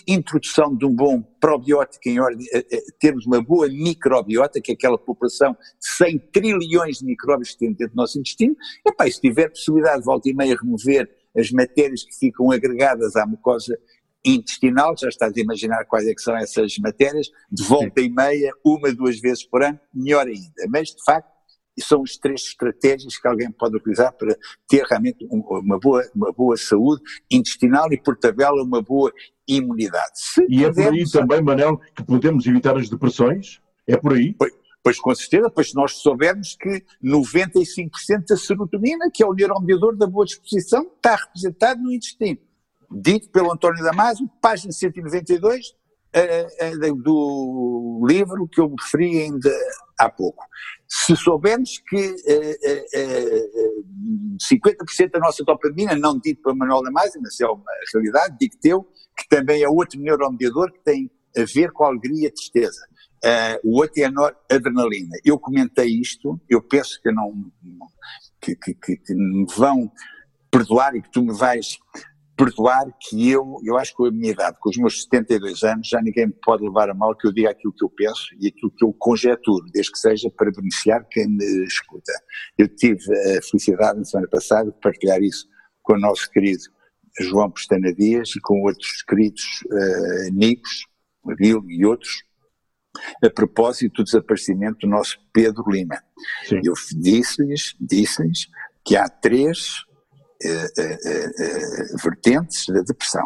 introdução 0.08 0.74
de 0.74 0.84
um 0.84 0.94
bom 0.94 1.22
probiótico 1.40 2.08
em 2.08 2.18
ordem, 2.18 2.46
eh, 2.52 2.66
eh, 2.70 2.80
termos 2.98 3.26
uma 3.26 3.40
boa 3.40 3.68
microbiota, 3.68 4.60
que 4.60 4.72
é 4.72 4.74
aquela 4.74 4.98
população 4.98 5.52
de 5.52 5.58
100 5.80 6.18
trilhões 6.32 6.98
de 6.98 7.04
micróbios 7.04 7.52
que 7.52 7.58
tem 7.58 7.72
dentro 7.72 7.94
do 7.94 7.96
nosso 7.96 8.18
intestino, 8.18 8.56
e 8.84 8.92
pá, 8.92 9.08
se 9.08 9.20
tiver 9.20 9.48
possibilidade 9.48 10.00
de 10.00 10.04
volta 10.04 10.28
e 10.28 10.34
meia 10.34 10.56
remover 10.56 11.08
as 11.36 11.50
matérias 11.52 12.02
que 12.02 12.16
ficam 12.18 12.50
agregadas 12.50 13.14
à 13.14 13.24
mucosa 13.24 13.78
intestinal, 14.24 14.94
já 14.98 15.08
estás 15.08 15.32
a 15.36 15.40
imaginar 15.40 15.84
quais 15.84 16.06
é 16.06 16.14
que 16.14 16.20
são 16.20 16.36
essas 16.36 16.76
matérias, 16.78 17.28
de 17.50 17.62
volta 17.64 18.00
e 18.00 18.10
meia, 18.10 18.52
uma, 18.64 18.92
duas 18.92 19.18
vezes 19.20 19.44
por 19.44 19.62
ano, 19.62 19.78
melhor 19.94 20.26
ainda. 20.26 20.66
Mas, 20.68 20.88
de 20.88 21.02
facto, 21.04 21.38
são 21.80 22.02
as 22.02 22.16
três 22.16 22.42
estratégias 22.42 23.16
que 23.16 23.28
alguém 23.28 23.50
pode 23.50 23.76
utilizar 23.76 24.12
para 24.12 24.36
ter 24.68 24.84
realmente 24.84 25.26
uma 25.30 25.78
boa, 25.78 26.02
uma 26.14 26.32
boa 26.32 26.56
saúde 26.56 27.02
intestinal 27.30 27.92
e, 27.92 28.00
por 28.00 28.16
tabela, 28.16 28.62
uma 28.62 28.82
boa 28.82 29.12
imunidade. 29.46 30.12
Se 30.14 30.44
e 30.48 30.64
é 30.64 30.72
por 30.72 30.92
aí 30.92 31.10
também, 31.10 31.40
Manel, 31.40 31.78
que 31.94 32.04
podemos 32.04 32.46
evitar 32.46 32.76
as 32.76 32.88
depressões? 32.88 33.60
É 33.86 33.96
por 33.96 34.14
aí? 34.14 34.34
Pois, 34.34 34.52
pois 34.82 34.98
com 34.98 35.14
certeza, 35.14 35.50
pois 35.50 35.72
nós 35.72 35.92
soubermos 35.98 36.56
que 36.56 36.82
95% 37.02 38.26
da 38.28 38.36
serotonina, 38.36 39.10
que 39.12 39.22
é 39.22 39.26
o 39.26 39.32
neuromédiador 39.32 39.96
da 39.96 40.06
boa 40.06 40.26
disposição, 40.26 40.82
está 40.96 41.16
representado 41.16 41.80
no 41.80 41.92
intestino. 41.92 42.38
Dito 42.90 43.30
pelo 43.30 43.52
António 43.52 43.82
Damasio, 43.84 44.28
página 44.40 44.72
192 44.72 45.66
uh, 45.68 46.90
uh, 46.90 47.02
do 47.02 48.04
livro 48.06 48.48
que 48.48 48.60
eu 48.60 48.74
referi 48.80 49.22
ainda 49.22 49.50
há 49.98 50.08
pouco. 50.08 50.44
Se 50.86 51.14
soubermos 51.16 51.82
que 51.86 52.06
uh, 52.06 52.14
uh, 53.00 54.38
50% 54.38 55.10
da 55.10 55.18
nossa 55.18 55.44
dopamina, 55.44 55.94
não 55.94 56.18
dito 56.18 56.42
pelo 56.42 56.56
Manuel 56.56 56.82
Damasio, 56.82 57.20
mas 57.22 57.38
é 57.40 57.46
uma 57.46 57.64
realidade, 57.92 58.36
digo-te 58.40 58.70
que 59.16 59.28
também 59.28 59.62
é 59.62 59.68
outro 59.68 60.00
neuromediador 60.00 60.72
que 60.72 60.80
tem 60.84 61.10
a 61.36 61.44
ver 61.44 61.72
com 61.72 61.84
a 61.84 61.88
alegria 61.88 62.28
e 62.28 62.32
tristeza. 62.32 62.80
Uh, 63.24 63.68
o 63.68 63.80
outro 63.80 64.00
é 64.00 64.04
a 64.04 64.10
noradrenalina. 64.10 65.16
Eu 65.24 65.38
comentei 65.38 65.88
isto, 65.88 66.40
eu 66.48 66.62
penso 66.62 67.00
que 67.02 67.10
não 67.10 67.50
que, 68.40 68.54
que, 68.54 68.74
que, 68.74 69.14
me 69.14 69.44
vão 69.56 69.90
perdoar 70.50 70.94
e 70.94 71.02
que 71.02 71.10
tu 71.10 71.22
me 71.22 71.34
vais 71.34 71.78
perdoar 72.38 72.86
que 73.00 73.28
eu, 73.28 73.60
eu 73.64 73.76
acho 73.76 73.96
que 73.96 74.06
a 74.06 74.12
minha 74.12 74.30
idade, 74.30 74.56
com 74.60 74.70
os 74.70 74.76
meus 74.76 75.02
72 75.02 75.64
anos, 75.64 75.88
já 75.88 76.00
ninguém 76.00 76.28
me 76.28 76.32
pode 76.32 76.62
levar 76.62 76.88
a 76.88 76.94
mal 76.94 77.16
que 77.16 77.26
eu 77.26 77.32
diga 77.32 77.50
aquilo 77.50 77.72
que 77.72 77.84
eu 77.84 77.90
penso 77.90 78.28
e 78.38 78.46
aquilo 78.46 78.70
que 78.70 78.84
eu 78.84 78.94
conjeturo, 78.96 79.66
desde 79.72 79.90
que 79.90 79.98
seja 79.98 80.30
para 80.30 80.52
beneficiar 80.52 81.04
quem 81.10 81.26
me 81.28 81.64
escuta. 81.64 82.12
Eu 82.56 82.68
tive 82.68 83.02
a 83.36 83.42
felicidade 83.42 83.98
na 83.98 84.04
semana 84.04 84.28
passada 84.28 84.70
de 84.70 84.80
partilhar 84.80 85.20
isso 85.20 85.48
com 85.82 85.94
o 85.94 86.00
nosso 86.00 86.30
querido 86.30 86.62
João 87.20 87.50
Pestana 87.50 87.92
Dias 87.92 88.30
e 88.36 88.40
com 88.40 88.62
outros 88.62 89.02
queridos 89.02 89.42
uh, 89.72 90.28
amigos, 90.28 90.86
Bill 91.36 91.64
e 91.68 91.84
outros, 91.84 92.22
a 93.22 93.28
propósito 93.28 93.96
do 93.96 94.04
desaparecimento 94.04 94.86
do 94.86 94.86
nosso 94.86 95.18
Pedro 95.32 95.64
Lima. 95.68 96.00
Sim. 96.46 96.60
Eu 96.64 96.74
disse-lhes 96.96 97.74
disse 97.80 98.22
que 98.84 98.96
há 98.96 99.08
três 99.08 99.87
vertentes 102.02 102.66
da 102.68 102.80
depressão. 102.82 103.24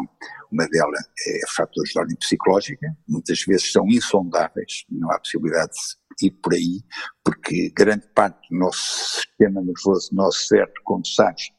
Uma 0.51 0.67
delas 0.67 1.01
é 1.27 1.39
fatores 1.55 1.91
de 1.91 1.99
ordem 1.99 2.15
psicológica, 2.17 2.95
muitas 3.07 3.41
vezes 3.41 3.71
são 3.71 3.87
insondáveis, 3.87 4.85
não 4.89 5.11
há 5.11 5.19
possibilidade 5.19 5.71
de 6.19 6.27
ir 6.27 6.31
por 6.31 6.53
aí, 6.53 6.81
porque 7.23 7.71
grande 7.75 8.07
parte 8.13 8.49
do 8.49 8.59
nosso 8.59 9.21
sistema 9.21 9.61
nervoso, 9.61 10.09
nosso 10.13 10.47
cérebro, 10.47 10.81
como 10.83 11.05
sabes, 11.05 11.49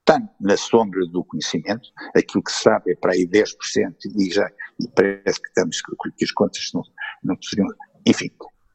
está 0.00 0.20
na 0.40 0.56
sombra 0.56 1.06
do 1.06 1.24
conhecimento, 1.24 1.88
aquilo 2.16 2.42
que 2.42 2.50
se 2.50 2.62
sabe 2.62 2.92
é 2.92 2.96
para 2.96 3.12
aí 3.12 3.26
10% 3.26 3.94
e 4.16 4.30
já 4.32 4.50
e 4.80 4.88
parece 4.88 5.40
que 5.40 5.48
estamos 5.48 5.80
que 6.16 6.24
as 6.24 6.32
contas 6.32 6.70
não, 6.74 6.82
não 7.22 7.36
poderiam, 7.36 7.68
enfim. 8.06 8.30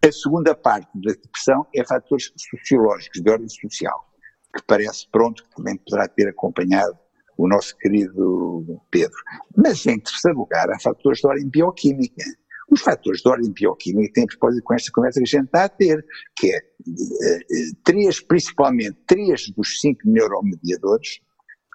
A 0.05 0.11
segunda 0.11 0.55
parte 0.55 0.89
da 0.95 1.11
depressão 1.11 1.67
é 1.75 1.83
fatores 1.83 2.31
sociológicos, 2.37 3.21
de 3.21 3.29
ordem 3.29 3.49
social 3.49 4.14
que 4.55 4.63
parece 4.65 5.07
pronto, 5.11 5.43
que 5.43 5.55
também 5.55 5.77
poderá 5.77 6.07
ter 6.07 6.29
acompanhado 6.29 6.97
o 7.37 7.47
nosso 7.47 7.75
querido 7.77 8.81
Pedro. 8.89 9.17
Mas, 9.55 9.85
em 9.85 9.99
terceiro 9.99 10.39
lugar, 10.39 10.69
há 10.69 10.79
fatores 10.79 11.19
de 11.19 11.27
ordem 11.27 11.49
bioquímica. 11.49 12.23
Os 12.69 12.81
fatores 12.81 13.21
de 13.21 13.29
ordem 13.29 13.51
bioquímica 13.51 14.13
têm 14.13 14.25
propósito 14.25 14.63
com 14.63 14.73
esta 14.73 14.91
conversa 14.91 15.19
que 15.19 15.23
a 15.23 15.39
gente 15.39 15.45
está 15.45 15.65
a 15.65 15.69
ter, 15.69 16.03
que 16.35 16.47
é 16.47 16.57
eh, 16.57 17.37
eh, 17.37 17.71
três, 17.83 18.21
principalmente 18.21 18.97
três 19.05 19.49
dos 19.51 19.79
cinco 19.81 20.01
neuromediadores 20.05 21.19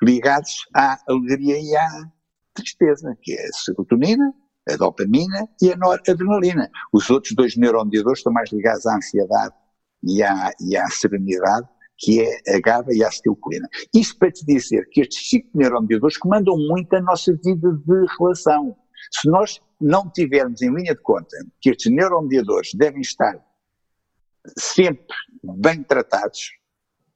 ligados 0.03 0.67
à 0.75 0.99
alegria 1.07 1.61
e 1.61 1.77
à 1.77 2.11
tristeza, 2.55 3.17
que 3.23 3.33
é 3.33 3.47
a 3.47 3.53
serotonina, 3.53 4.35
a 4.69 4.77
dopamina 4.77 5.49
e 5.63 5.73
a 5.73 5.77
noradrenalina. 5.77 6.71
Os 6.93 7.09
outros 7.11 7.35
dois 7.35 7.57
neuromediadores 7.57 8.21
estão 8.21 8.33
mais 8.33 8.51
ligados 8.51 8.87
à 8.87 8.97
ansiedade 8.97 9.55
e 10.03 10.23
à, 10.23 10.51
e 10.61 10.77
à 10.77 10.89
serenidade, 10.89 11.69
que 12.01 12.21
é 12.21 12.57
a 12.57 12.61
GABA 12.61 12.95
e 12.95 13.05
a 13.05 13.09
acetilcolina. 13.09 13.69
Isto 13.95 14.19
para 14.19 14.33
te 14.33 14.45
dizer 14.45 14.89
que 14.91 15.03
estes 15.03 15.29
cinco 15.29 15.49
neuromediadores 15.55 16.17
comandam 16.17 16.57
muito 16.57 16.93
a 16.95 17.01
nossa 17.01 17.33
vida 17.45 17.71
de 17.73 18.07
relação. 18.19 18.75
Se 19.13 19.29
nós 19.29 19.61
não 19.81 20.11
tivermos 20.11 20.63
em 20.63 20.75
linha 20.75 20.95
de 20.95 21.03
conta 21.03 21.37
que 21.61 21.71
estes 21.71 21.93
neuromediadores 21.93 22.73
devem 22.75 23.03
estar 23.03 23.39
sempre 24.59 25.15
bem 25.43 25.83
tratados, 25.83 26.51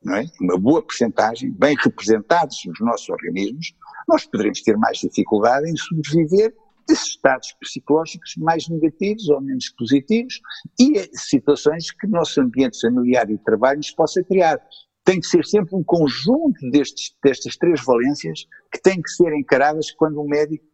não 0.03 0.16
é? 0.16 0.27
uma 0.40 0.59
boa 0.59 0.83
porcentagem, 0.83 1.51
bem 1.51 1.75
representados 1.83 2.62
nos 2.66 2.81
nossos 2.81 3.09
organismos, 3.09 3.75
nós 4.07 4.27
poderemos 4.27 4.61
ter 4.62 4.77
mais 4.77 4.99
dificuldade 4.99 5.68
em 5.70 5.77
sobreviver 5.77 6.55
estados 6.88 7.53
psicológicos 7.61 8.35
mais 8.38 8.68
negativos 8.68 9.29
ou 9.29 9.40
menos 9.40 9.70
positivos 9.70 10.40
e 10.79 11.09
situações 11.16 11.90
que 11.90 12.07
o 12.07 12.11
nosso 12.11 12.40
ambiente 12.40 12.81
familiar 12.81 13.31
e 13.31 13.38
trabalho 13.38 13.79
nos 13.79 13.90
possa 13.90 14.23
criar. 14.23 14.61
Tem 15.05 15.20
que 15.20 15.27
ser 15.27 15.44
sempre 15.44 15.75
um 15.77 15.85
conjunto 15.85 16.70
destes, 16.70 17.14
destas 17.23 17.57
três 17.57 17.85
valências 17.85 18.47
que 18.73 18.81
têm 18.81 19.01
que 19.03 19.11
ser 19.11 19.33
encaradas 19.35 19.90
quando 19.92 20.20
um 20.20 20.29
médico 20.29 20.64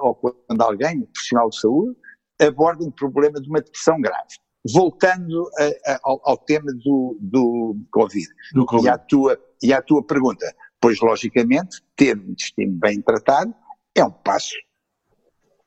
ou 0.00 0.14
quando 0.14 0.60
alguém, 0.60 0.98
um 0.98 1.06
profissional 1.06 1.50
de 1.50 1.60
saúde, 1.60 1.96
aborda 2.40 2.84
um 2.84 2.90
problema 2.90 3.40
de 3.40 3.48
uma 3.48 3.60
depressão 3.60 4.00
grave. 4.00 4.36
Voltando 4.72 5.48
a, 5.58 5.92
a, 5.92 6.00
ao, 6.02 6.20
ao, 6.24 6.36
tema 6.38 6.72
do, 6.84 7.16
do, 7.20 7.76
COVID, 7.92 8.26
do 8.52 8.66
COVID. 8.66 8.86
E, 8.86 8.90
à 8.90 8.98
tua, 8.98 9.40
e 9.62 9.72
à 9.72 9.80
tua 9.80 10.04
pergunta, 10.04 10.44
pois 10.80 11.00
logicamente 11.00 11.80
ter 11.94 12.18
um 12.18 12.30
intestino 12.30 12.72
bem 12.72 13.00
tratado 13.00 13.54
é 13.94 14.04
um 14.04 14.10
passo 14.10 14.54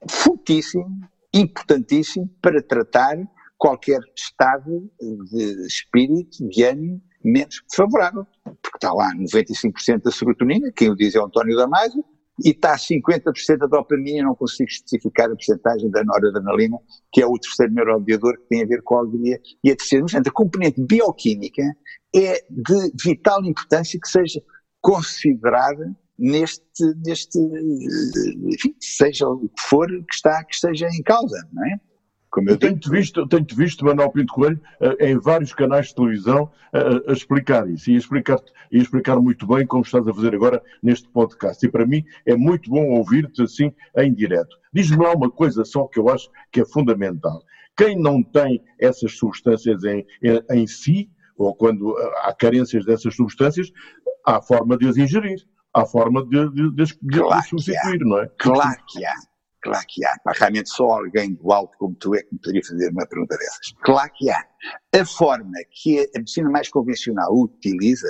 fortíssimo, 0.07 0.85
importantíssimo 1.33 2.29
para 2.41 2.61
tratar 2.61 3.17
qualquer 3.57 3.99
estado 4.15 4.89
de 5.31 5.67
espírito, 5.67 6.47
de 6.47 6.63
ânimo 6.63 7.01
menos 7.23 7.61
favorável. 7.73 8.25
Porque 8.43 8.77
está 8.77 8.93
lá 8.93 9.11
95% 9.15 10.03
da 10.03 10.11
serotonina, 10.11 10.71
quem 10.71 10.89
o 10.89 10.95
diz 10.95 11.15
é 11.15 11.19
o 11.19 11.25
António 11.25 11.57
Damasio, 11.57 12.03
e 12.43 12.51
está 12.51 12.75
50% 12.77 13.57
da 13.57 13.67
dopamina, 13.67 14.23
não 14.23 14.35
consigo 14.35 14.69
especificar 14.69 15.27
a 15.27 15.35
porcentagem 15.35 15.89
da 15.91 16.03
noradrenalina, 16.03 16.77
que 17.11 17.21
é 17.21 17.25
o 17.25 17.37
terceiro 17.37 17.73
neurobiador 17.73 18.37
que 18.39 18.47
tem 18.47 18.63
a 18.63 18.65
ver 18.65 18.81
com 18.81 18.95
a 18.95 18.99
alegria 18.99 19.39
e 19.61 19.71
a 19.71 19.75
terceira. 19.75 20.05
Portanto, 20.05 20.27
a 20.27 20.31
componente 20.31 20.81
bioquímica 20.81 21.63
é 22.15 22.45
de 22.49 22.91
vital 23.03 23.43
importância 23.43 23.99
que 24.01 24.07
seja 24.07 24.41
considerada 24.81 25.93
neste, 26.19 26.63
neste 27.05 27.39
enfim, 27.39 28.75
seja 28.79 29.27
o 29.27 29.47
que 29.47 29.61
for 29.61 29.87
que, 29.87 30.13
está, 30.13 30.43
que 30.43 30.53
esteja 30.53 30.87
em 30.87 31.01
causa, 31.01 31.47
não 31.51 31.65
é? 31.65 31.79
Como 32.29 32.47
eu 32.47 32.57
tenho-te 32.57 32.87
visto, 32.89 33.27
tenho 33.27 33.45
visto, 33.55 33.83
Manuel 33.83 34.11
Pinto 34.11 34.33
Coelho, 34.33 34.61
eh, 34.79 35.09
em 35.09 35.19
vários 35.19 35.51
canais 35.51 35.87
de 35.87 35.95
televisão, 35.95 36.51
a, 36.71 37.11
a 37.11 37.13
explicar 37.13 37.67
isso 37.67 37.89
e 37.89 37.95
a 37.95 37.97
explicar, 37.97 38.37
e 38.71 38.77
a 38.77 38.81
explicar 38.83 39.19
muito 39.19 39.47
bem 39.47 39.65
como 39.65 39.81
estás 39.81 40.07
a 40.07 40.13
fazer 40.13 40.35
agora 40.35 40.61
neste 40.83 41.09
podcast. 41.09 41.65
E 41.65 41.71
para 41.71 41.87
mim 41.87 42.03
é 42.27 42.35
muito 42.35 42.69
bom 42.69 42.85
ouvir-te 42.91 43.41
assim 43.41 43.73
em 43.97 44.13
direto. 44.13 44.55
Diz-me 44.71 45.03
lá 45.03 45.13
uma 45.13 45.31
coisa 45.31 45.65
só 45.65 45.87
que 45.87 45.99
eu 45.99 46.07
acho 46.07 46.29
que 46.51 46.61
é 46.61 46.65
fundamental. 46.65 47.41
Quem 47.75 47.99
não 47.99 48.21
tem 48.21 48.61
essas 48.79 49.17
substâncias 49.17 49.83
em, 49.83 50.05
em, 50.21 50.61
em 50.61 50.67
si, 50.67 51.09
ou 51.35 51.55
quando 51.55 51.97
há 52.23 52.33
carências 52.37 52.85
dessas 52.85 53.15
substâncias, 53.15 53.71
há 54.23 54.39
forma 54.39 54.77
de 54.77 54.87
as 54.87 54.97
ingerir, 54.97 55.39
há 55.73 55.85
forma 55.85 56.25
de, 56.25 56.49
de, 56.51 56.75
de, 56.75 56.85
de, 56.85 57.19
claro 57.19 57.43
substituir, 57.43 57.99
não 58.01 58.19
é? 58.19 58.27
Claro 58.37 58.83
que 58.87 59.05
há. 59.05 59.15
Claro 59.61 59.85
que 59.87 60.05
há. 60.05 60.15
Mas 60.25 60.37
realmente 60.37 60.69
só 60.69 60.85
alguém 60.85 61.33
do 61.33 61.51
alto 61.51 61.77
como 61.77 61.95
tu 61.95 62.15
é 62.15 62.23
que 62.23 62.33
me 62.33 62.39
poderia 62.39 62.61
fazer 62.63 62.91
uma 62.91 63.05
pergunta 63.05 63.37
dessas. 63.37 63.73
Claro 63.81 64.11
que 64.15 64.29
há. 64.29 64.45
A 64.95 65.05
forma 65.05 65.51
que 65.71 65.99
a 66.15 66.19
medicina 66.19 66.49
mais 66.49 66.69
convencional 66.69 67.33
utiliza 67.33 68.09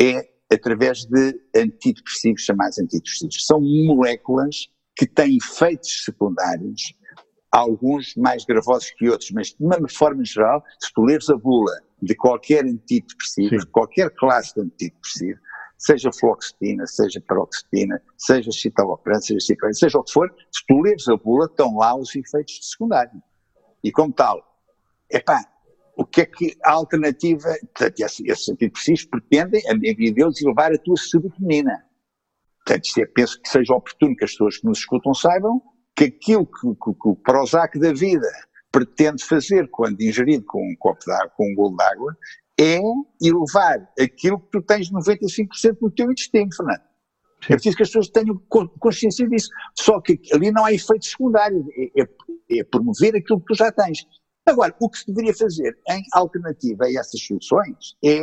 é 0.00 0.28
através 0.52 1.04
de 1.06 1.40
antidepressivos 1.56 2.42
chamados 2.42 2.78
antidepressivos. 2.78 3.44
São 3.44 3.60
moléculas 3.60 4.68
que 4.96 5.06
têm 5.06 5.36
efeitos 5.36 6.04
secundários, 6.04 6.94
alguns 7.50 8.14
mais 8.16 8.44
gravosos 8.44 8.90
que 8.96 9.08
outros, 9.08 9.30
mas 9.32 9.48
de 9.48 9.56
uma 9.60 9.76
forma 9.88 10.24
geral, 10.24 10.62
se 10.80 10.92
tu 10.92 11.02
leres 11.02 11.28
a 11.28 11.36
bula 11.36 11.80
de 12.02 12.14
qualquer 12.14 12.64
antidepressivo, 12.64 13.60
Sim. 13.60 13.66
qualquer 13.72 14.10
classe 14.10 14.54
de 14.54 14.62
antidepressivo, 14.62 15.38
seja 15.78 16.10
fluoxetina, 16.12 16.86
seja 16.86 17.20
paroxetina, 17.20 18.00
seja 18.16 18.50
citalopram, 18.50 19.20
seja 19.20 19.40
ciclina, 19.40 19.74
seja 19.74 19.98
o 19.98 20.04
que 20.04 20.12
for, 20.12 20.34
se 20.50 20.64
tu 20.66 20.80
leres 20.80 21.08
a 21.08 21.16
bula, 21.16 21.46
estão 21.46 21.76
lá 21.76 21.94
os 21.94 22.14
efeitos 22.14 22.58
secundários. 22.70 23.22
E 23.82 23.92
como 23.92 24.12
tal, 24.12 24.42
epá, 25.10 25.44
o 25.96 26.04
que 26.04 26.22
é 26.22 26.26
que 26.26 26.56
a 26.62 26.72
alternativa, 26.72 27.48
portanto, 27.74 28.00
esses 28.00 28.48
antidepressivos 28.48 29.04
pretendem, 29.04 29.62
a 29.68 29.74
minha 29.74 29.94
vida 29.94 30.14
deles, 30.14 30.42
elevar 30.42 30.72
a 30.72 30.78
tua 30.78 30.96
serotonina. 30.96 31.84
Portanto, 32.64 32.88
é, 32.98 33.06
penso 33.06 33.40
que 33.40 33.48
seja 33.48 33.74
oportuno 33.74 34.16
que 34.16 34.24
as 34.24 34.32
pessoas 34.32 34.58
que 34.58 34.66
nos 34.66 34.78
escutam 34.78 35.14
saibam 35.14 35.62
que 35.94 36.04
aquilo 36.04 36.44
que, 36.44 36.74
que, 36.74 36.92
que 36.92 37.08
o 37.08 37.16
Prozac 37.16 37.78
da 37.78 37.92
vida 37.92 38.28
pretende 38.70 39.24
fazer 39.24 39.68
quando 39.70 40.02
ingerido 40.02 40.44
com 40.44 40.60
um 40.60 40.76
copo 40.78 41.02
de 41.02 41.10
água, 41.10 41.32
com 41.34 41.50
um 41.50 41.54
golo 41.54 41.76
de 41.76 41.84
água, 41.84 42.16
é 42.58 42.80
elevar 43.22 43.86
aquilo 44.00 44.40
que 44.40 44.50
tu 44.50 44.62
tens 44.62 44.90
95% 44.90 45.78
no 45.80 45.90
teu 45.90 46.10
intestino, 46.10 46.54
Fernando. 46.54 46.82
É 47.44 47.54
preciso 47.54 47.76
que 47.76 47.82
as 47.82 47.88
pessoas 47.88 48.08
tenham 48.08 48.36
consciência 48.80 49.28
disso. 49.28 49.48
Só 49.74 50.00
que 50.00 50.18
ali 50.32 50.50
não 50.50 50.64
há 50.64 50.72
efeito 50.72 51.04
secundário, 51.04 51.64
é, 51.76 52.02
é, 52.02 52.58
é, 52.58 52.64
promover 52.64 53.14
aquilo 53.14 53.40
que 53.40 53.46
tu 53.46 53.54
já 53.54 53.70
tens. 53.70 54.06
Agora, 54.46 54.74
o 54.80 54.88
que 54.88 54.98
se 54.98 55.06
deveria 55.06 55.34
fazer 55.34 55.76
em 55.88 56.02
alternativa 56.12 56.84
a 56.84 56.90
essas 56.90 57.20
soluções 57.20 57.96
é, 58.04 58.22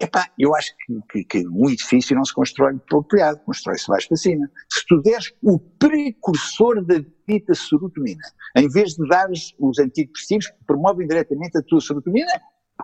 epá, 0.00 0.30
eu 0.38 0.54
acho 0.54 0.72
que, 0.76 1.00
que, 1.10 1.24
que 1.24 1.48
um 1.48 1.68
edifício 1.68 2.14
não 2.14 2.24
se 2.24 2.34
constrói 2.34 2.78
telhado, 3.10 3.40
constrói-se 3.44 3.88
mais 3.88 4.06
para 4.06 4.16
cima. 4.16 4.50
Se 4.70 4.86
tu 4.86 5.00
deres 5.02 5.32
o 5.42 5.58
precursor 5.58 6.84
da 6.84 6.96
dita 7.26 7.54
serotonina, 7.54 8.22
em 8.56 8.68
vez 8.68 8.94
de 8.94 9.08
dares 9.08 9.54
os 9.58 9.78
antidepressivos 9.78 10.48
que 10.48 10.64
promovem 10.66 11.08
diretamente 11.08 11.58
a 11.58 11.62
tua 11.62 11.80
serotonina, 11.80 12.32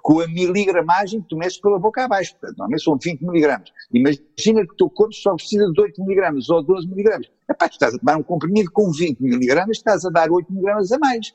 com 0.02 0.20
a 0.20 0.26
miligramagem 0.26 1.20
que 1.22 1.28
tu 1.28 1.36
metes 1.36 1.58
pela 1.58 1.78
boca 1.78 2.04
abaixo. 2.04 2.32
Portanto, 2.32 2.58
normalmente 2.58 2.84
são 2.84 2.98
20 2.98 3.22
miligramas. 3.22 3.70
Imagina 3.92 4.66
que 4.66 4.72
o 4.72 4.76
teu 4.76 4.90
corpo 4.90 5.14
só 5.14 5.34
precisa 5.34 5.70
de 5.70 5.80
8 5.80 6.02
miligramas 6.02 6.48
ou 6.50 6.62
12 6.62 6.88
miligramas. 6.88 7.30
Epá, 7.48 7.66
estás 7.66 7.94
a 7.94 7.98
tomar 7.98 8.16
um 8.16 8.22
comprimido 8.22 8.70
com 8.72 8.90
20 8.90 9.20
miligramas, 9.20 9.76
estás 9.76 10.04
a 10.04 10.10
dar 10.10 10.30
8 10.30 10.52
miligramas 10.52 10.92
a 10.92 10.98
mais. 10.98 11.32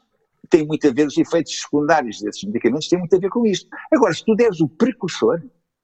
Tem 0.50 0.66
muito 0.66 0.88
a 0.88 0.92
ver, 0.92 1.08
os 1.08 1.18
efeitos 1.18 1.62
secundários 1.62 2.22
desses 2.22 2.44
medicamentos 2.44 2.88
têm 2.88 3.00
muito 3.00 3.16
a 3.16 3.20
ver 3.20 3.30
com 3.30 3.46
isto. 3.46 3.70
Agora, 3.92 4.14
se 4.14 4.26
tu 4.26 4.36
deres 4.36 4.60
o 4.60 4.68
precursor, 4.68 5.42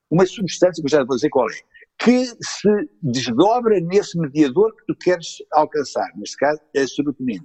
uma 0.10 0.26
substância, 0.26 0.82
que 0.82 0.88
eu 0.88 1.00
já 1.00 1.04
vou 1.04 1.16
dizer 1.16 1.30
qual 1.30 1.48
é, 1.50 1.54
que 1.98 2.26
se 2.26 2.90
desdobra 3.02 3.80
nesse 3.80 4.18
mediador 4.18 4.76
que 4.76 4.86
tu 4.88 4.96
queres 4.98 5.38
alcançar, 5.52 6.10
neste 6.16 6.38
caso, 6.38 6.60
é 6.74 6.82
a 6.82 6.88
serotonina 6.88 7.44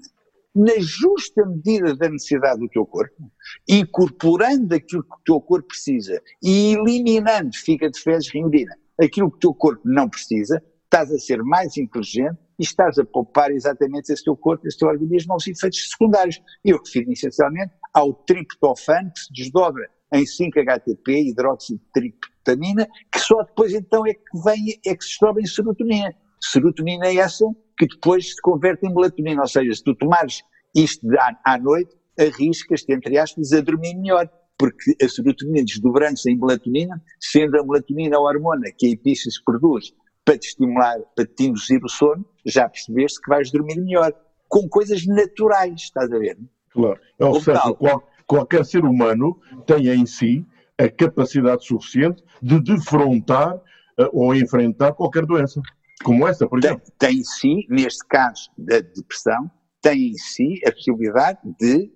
na 0.54 0.74
justa 0.78 1.46
medida 1.46 1.94
da 1.94 2.08
necessidade 2.08 2.60
do 2.60 2.68
teu 2.68 2.84
corpo, 2.84 3.30
incorporando 3.68 4.74
aquilo 4.74 5.02
que 5.02 5.14
o 5.14 5.24
teu 5.24 5.40
corpo 5.40 5.68
precisa 5.68 6.20
e 6.42 6.74
eliminando, 6.74 7.50
fica 7.54 7.88
de 7.88 8.00
fezes 8.00 8.32
rendida, 8.32 8.76
aquilo 9.00 9.30
que 9.30 9.36
o 9.36 9.40
teu 9.40 9.54
corpo 9.54 9.82
não 9.84 10.08
precisa, 10.08 10.62
estás 10.84 11.12
a 11.12 11.18
ser 11.18 11.42
mais 11.42 11.76
inteligente 11.76 12.36
e 12.58 12.64
estás 12.64 12.98
a 12.98 13.04
poupar 13.04 13.50
exatamente 13.52 14.12
esse 14.12 14.24
teu 14.24 14.36
corpo, 14.36 14.66
esse 14.66 14.78
teu 14.78 14.88
organismo 14.88 15.32
aos 15.32 15.46
efeitos 15.46 15.88
secundários. 15.88 16.42
Eu 16.64 16.78
refiro 16.78 17.10
essencialmente 17.12 17.72
ao 17.94 18.12
triptofano 18.12 19.10
que 19.12 19.20
se 19.20 19.32
desdobra 19.32 19.88
em 20.12 20.24
5-HTP, 20.24 21.30
hidroxitriptamina, 21.30 22.88
que 23.12 23.20
só 23.20 23.42
depois 23.44 23.72
então 23.72 24.04
é 24.04 24.12
que 24.12 24.42
vem, 24.44 24.80
é 24.84 24.96
que 24.96 25.04
se 25.04 25.10
desdobra 25.10 25.42
em 25.42 25.46
serotonina. 25.46 26.14
Serotonina 26.40 27.06
é 27.06 27.16
essa 27.16 27.44
que 27.78 27.86
depois 27.86 28.30
se 28.30 28.40
converte 28.42 28.86
em 28.86 28.94
melatonina. 28.94 29.42
Ou 29.42 29.48
seja, 29.48 29.74
se 29.74 29.82
tu 29.82 29.94
tomares 29.94 30.42
isto 30.74 31.06
à, 31.18 31.54
à 31.54 31.58
noite, 31.58 31.94
arriscas-te, 32.18 32.92
entre 32.92 33.18
aspas, 33.18 33.52
a 33.52 33.60
dormir 33.60 33.94
melhor. 33.96 34.28
Porque 34.58 34.94
a 35.02 35.08
serotonina 35.08 35.64
desdobrando-se 35.64 36.30
em 36.30 36.38
melatonina, 36.38 37.02
sendo 37.18 37.58
a 37.58 37.64
melatonina 37.64 38.16
a 38.16 38.20
hormona 38.20 38.70
que 38.76 38.86
a 38.86 38.90
epífise 38.90 39.42
produz 39.44 39.94
para 40.24 40.36
te 40.36 40.48
estimular, 40.48 40.98
para 41.16 41.24
te 41.24 41.44
induzir 41.44 41.80
o 41.82 41.88
sono, 41.88 42.26
já 42.44 42.68
percebeste 42.68 43.20
que 43.22 43.30
vais 43.30 43.50
dormir 43.50 43.80
melhor. 43.80 44.12
Com 44.48 44.68
coisas 44.68 45.06
naturais, 45.06 45.80
estás 45.80 46.12
a 46.12 46.18
ver? 46.18 46.36
Claro. 46.70 47.00
Ou 47.18 47.40
seja, 47.40 47.72
qual, 47.74 48.06
qualquer 48.26 48.64
ser 48.64 48.84
humano 48.84 49.40
tem 49.66 49.88
em 49.88 50.04
si 50.04 50.44
a 50.78 50.88
capacidade 50.88 51.64
suficiente 51.66 52.22
de 52.42 52.60
defrontar 52.60 53.54
uh, 53.54 54.08
ou 54.12 54.34
enfrentar 54.34 54.92
qualquer 54.92 55.26
doença. 55.26 55.60
Como 56.02 56.26
essa, 56.26 56.46
por 56.48 56.58
exemplo? 56.58 56.82
Tem, 56.98 57.16
tem 57.16 57.24
sim, 57.24 57.66
neste 57.68 58.06
caso 58.06 58.50
da 58.56 58.80
depressão, 58.80 59.50
tem 59.80 60.10
em 60.10 60.14
si 60.14 60.60
a 60.66 60.72
possibilidade 60.72 61.38
de, 61.58 61.92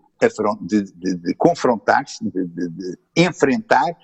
de, 0.63 0.85
de, 0.93 1.17
de 1.17 1.35
confrontar-se, 1.35 2.25
de, 2.25 2.99
enfrentar 3.17 3.97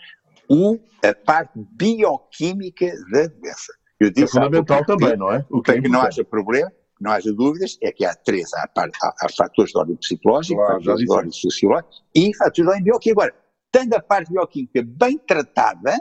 o, 0.49 0.79
a 1.05 1.15
parte 1.15 1.53
bioquímica 1.73 2.87
da 3.13 3.27
doença. 3.27 3.73
Eu 3.99 4.11
disse, 4.11 4.25
é 4.25 4.27
fundamental 4.27 4.85
também, 4.85 5.17
não 5.17 5.33
é? 5.33 5.45
O 5.51 5.63
que, 5.63 5.73
é 5.73 5.81
que 5.81 5.89
não 5.89 6.01
haja 6.01 6.25
problema, 6.25 6.73
não 7.01 7.13
haja 7.13 7.33
dúvidas, 7.33 7.79
é 7.83 7.93
que 7.93 8.05
há 8.05 8.15
três, 8.15 8.53
há, 8.55 8.69
há, 8.77 9.15
há 9.23 9.29
fatores 9.37 9.71
de 9.71 9.79
ordem 9.79 9.97
psicológico, 9.97 10.61
claro, 10.61 10.79
fatores 10.79 11.05
de 11.05 11.13
ordem 11.13 11.33
sociológico 11.33 11.91
e 12.15 12.35
fatores 12.37 12.55
de 12.55 12.69
ordem 12.69 12.85
bioquímica. 12.85 13.23
Agora, 13.23 13.35
tendo 13.71 13.95
a 13.95 14.03
parte 14.03 14.33
bioquímica 14.33 14.83
bem 14.83 15.19
tratada, 15.19 15.95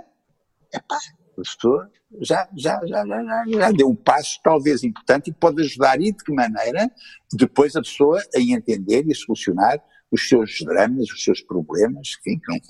epá, 0.74 0.98
pessoa 1.44 1.90
já, 2.22 2.48
já, 2.56 2.80
já, 2.86 3.06
já, 3.06 3.44
já 3.48 3.72
deu 3.72 3.90
um 3.90 3.96
passo 3.96 4.40
talvez 4.44 4.84
importante 4.84 5.30
e 5.30 5.34
pode 5.34 5.62
ajudar 5.62 6.00
e 6.02 6.12
de 6.12 6.24
que 6.24 6.34
maneira 6.34 6.92
depois 7.32 7.76
a 7.76 7.82
pessoa 7.82 8.22
a 8.36 8.40
entender 8.40 9.06
e 9.06 9.12
a 9.12 9.16
solucionar 9.16 9.80
os 10.12 10.28
seus 10.28 10.60
dramas, 10.66 11.12
os 11.12 11.24
seus 11.24 11.42
problemas, 11.42 12.18
enfim, 12.20 12.40
que, 12.40 12.62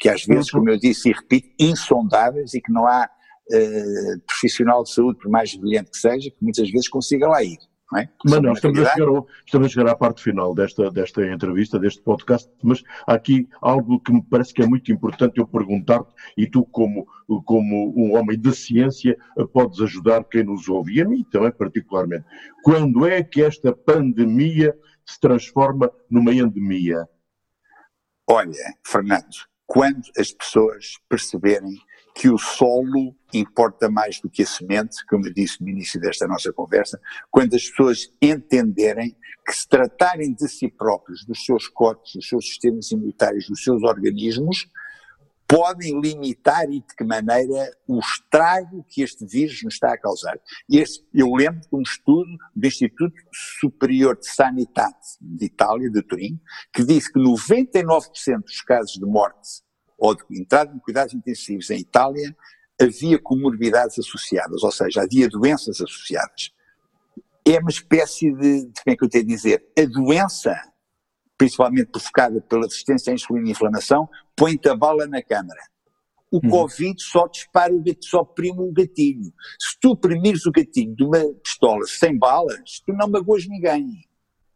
que 0.00 0.08
às 0.08 0.24
vezes, 0.24 0.50
como 0.50 0.70
eu 0.70 0.78
disse 0.78 1.10
e 1.10 1.12
repito, 1.12 1.48
insondáveis 1.58 2.54
e 2.54 2.60
que 2.60 2.72
não 2.72 2.86
há 2.86 3.10
uh, 3.50 4.20
profissional 4.26 4.84
de 4.84 4.92
saúde, 4.92 5.18
por 5.18 5.30
mais 5.30 5.54
brilhante 5.56 5.90
que 5.90 5.98
seja, 5.98 6.30
que 6.30 6.36
muitas 6.40 6.70
vezes 6.70 6.88
consiga 6.88 7.26
lá 7.26 7.42
ir. 7.42 7.58
É? 7.94 8.08
Mas 8.24 8.42
não, 8.42 8.52
estamos 8.52 8.80
a, 8.80 8.92
chegar 8.92 9.08
ao, 9.08 9.28
estamos 9.44 9.66
a 9.66 9.70
chegar 9.70 9.90
à 9.92 9.94
parte 9.94 10.20
final 10.20 10.52
desta, 10.56 10.90
desta 10.90 11.24
entrevista, 11.24 11.78
deste 11.78 12.02
podcast, 12.02 12.50
mas 12.60 12.82
há 13.06 13.14
aqui 13.14 13.48
algo 13.62 14.00
que 14.00 14.12
me 14.12 14.22
parece 14.24 14.52
que 14.52 14.60
é 14.60 14.66
muito 14.66 14.90
importante 14.90 15.38
eu 15.38 15.46
perguntar-te, 15.46 16.10
e 16.36 16.48
tu, 16.48 16.64
como, 16.64 17.06
como 17.44 17.94
um 17.96 18.16
homem 18.16 18.36
de 18.36 18.52
ciência, 18.52 19.16
podes 19.52 19.80
ajudar 19.80 20.24
quem 20.24 20.42
nos 20.42 20.68
ouve, 20.68 20.94
e 20.94 21.00
a 21.00 21.04
mim 21.04 21.24
também 21.30 21.52
particularmente. 21.52 22.24
Quando 22.64 23.06
é 23.06 23.22
que 23.22 23.40
esta 23.40 23.72
pandemia 23.72 24.76
se 25.04 25.20
transforma 25.20 25.88
numa 26.10 26.34
endemia? 26.34 27.08
Olha, 28.28 28.74
Fernando, 28.84 29.46
quando 29.64 30.02
as 30.18 30.32
pessoas 30.32 30.94
perceberem 31.08 31.76
que 32.16 32.30
o 32.30 32.38
solo 32.38 33.14
importa 33.34 33.90
mais 33.90 34.18
do 34.22 34.30
que 34.30 34.42
a 34.42 34.46
semente, 34.46 35.04
como 35.06 35.26
eu 35.26 35.34
disse 35.34 35.62
no 35.62 35.68
início 35.68 36.00
desta 36.00 36.26
nossa 36.26 36.50
conversa, 36.50 36.98
quando 37.30 37.54
as 37.54 37.68
pessoas 37.68 38.10
entenderem 38.22 39.14
que 39.46 39.52
se 39.52 39.68
tratarem 39.68 40.32
de 40.32 40.48
si 40.48 40.66
próprios, 40.66 41.26
dos 41.26 41.44
seus 41.44 41.68
corpos, 41.68 42.12
dos 42.14 42.26
seus 42.26 42.48
sistemas 42.48 42.90
imunitários, 42.90 43.46
dos 43.46 43.62
seus 43.62 43.82
organismos, 43.82 44.66
podem 45.46 46.00
limitar 46.00 46.64
e 46.64 46.80
de 46.80 46.96
que 46.96 47.04
maneira 47.04 47.70
o 47.86 48.00
estrago 48.00 48.82
que 48.88 49.02
este 49.02 49.26
vírus 49.26 49.62
nos 49.62 49.74
está 49.74 49.92
a 49.92 49.98
causar. 49.98 50.40
Este, 50.70 51.06
eu 51.12 51.30
lembro 51.34 51.60
de 51.60 51.68
um 51.70 51.82
estudo 51.82 52.30
do 52.54 52.66
Instituto 52.66 53.14
Superior 53.60 54.18
de 54.18 54.26
Sanidade 54.26 55.18
de 55.20 55.44
Itália, 55.44 55.90
de 55.90 56.02
Turim, 56.02 56.40
que 56.72 56.82
disse 56.82 57.12
que 57.12 57.20
99% 57.20 58.40
dos 58.40 58.62
casos 58.62 58.94
de 58.94 59.04
morte 59.04 59.65
ou 59.98 60.14
de 60.14 60.22
entrada 60.40 60.74
em 60.74 60.78
cuidados 60.78 61.14
intensivos 61.14 61.70
em 61.70 61.78
Itália 61.78 62.34
havia 62.80 63.18
comorbidades 63.18 63.98
associadas, 63.98 64.62
ou 64.62 64.70
seja, 64.70 65.02
havia 65.02 65.28
doenças 65.28 65.80
associadas. 65.80 66.52
É 67.46 67.58
uma 67.58 67.70
espécie 67.70 68.32
de, 68.32 68.66
de 68.66 68.82
como 68.82 68.94
é 68.94 68.96
que 68.96 69.04
eu 69.04 69.08
tenho 69.08 69.24
a 69.24 69.26
dizer, 69.26 69.66
a 69.78 69.84
doença, 69.84 70.54
principalmente 71.38 71.90
provocada 71.90 72.40
pela 72.42 72.64
resistência 72.64 73.10
à 73.10 73.14
insulina 73.14 73.48
e 73.48 73.52
inflamação, 73.52 74.08
põe-te 74.36 74.68
a 74.68 74.74
bala 74.74 75.06
na 75.06 75.22
câmara. 75.22 75.60
O 76.30 76.40
uhum. 76.42 76.50
Covid 76.50 77.00
só 77.00 77.28
dispara 77.28 77.72
o 77.72 77.78
gatilho, 77.78 78.04
só 78.04 78.24
prima 78.24 78.60
o 78.60 78.72
gatilho. 78.72 79.32
Se 79.58 79.78
tu 79.80 79.96
primires 79.96 80.44
o 80.44 80.50
gatilho 80.50 80.94
de 80.94 81.04
uma 81.04 81.24
pistola 81.42 81.86
sem 81.86 82.18
balas, 82.18 82.80
tu 82.84 82.92
não 82.92 83.08
magoas 83.08 83.46
ninguém. 83.46 84.04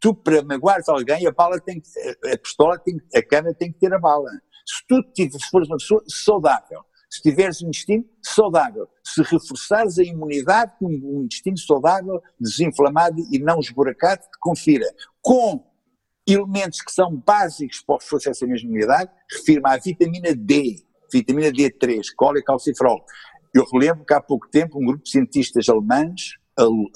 Tu, 0.00 0.14
para 0.14 0.42
magoares 0.42 0.88
alguém, 0.88 1.26
a 1.26 1.30
bala 1.30 1.60
tem 1.60 1.80
que, 1.80 1.88
a 2.28 2.36
pistola 2.38 2.78
tem 2.78 3.00
a 3.14 3.22
câmara 3.22 3.54
tem 3.54 3.72
que 3.72 3.78
ter 3.78 3.94
a 3.94 3.98
bala. 3.98 4.30
Se 4.66 4.86
tu 4.86 5.02
se 5.14 5.50
fores 5.50 5.68
uma 5.68 5.76
pessoa 5.76 6.02
saudável, 6.08 6.84
se 7.10 7.20
tiveres 7.22 7.60
um 7.60 7.68
intestino 7.68 8.04
saudável, 8.22 8.88
se 9.02 9.22
reforçares 9.22 9.98
a 9.98 10.04
imunidade 10.04 10.72
com 10.78 10.86
um 10.86 11.24
intestino 11.24 11.58
saudável, 11.58 12.22
desinflamado 12.38 13.20
e 13.32 13.38
não 13.38 13.58
esburacado, 13.58 14.22
confira 14.38 14.86
com 15.20 15.64
elementos 16.26 16.80
que 16.80 16.92
são 16.92 17.16
básicos 17.16 17.80
para 17.80 17.96
o 17.96 18.18
da 18.18 18.46
mesma 18.46 18.68
imunidade, 18.68 19.10
refiro-me 19.28 19.68
à 19.68 19.76
vitamina 19.76 20.34
D, 20.34 20.84
vitamina 21.12 21.50
D3, 21.50 22.06
cola 22.16 22.38
e 22.38 22.42
calciferol. 22.42 23.04
Eu 23.52 23.64
relembro 23.72 24.04
que 24.04 24.14
há 24.14 24.20
pouco 24.20 24.48
tempo 24.48 24.78
um 24.78 24.86
grupo 24.86 25.02
de 25.02 25.10
cientistas 25.10 25.68
alemães, 25.68 26.38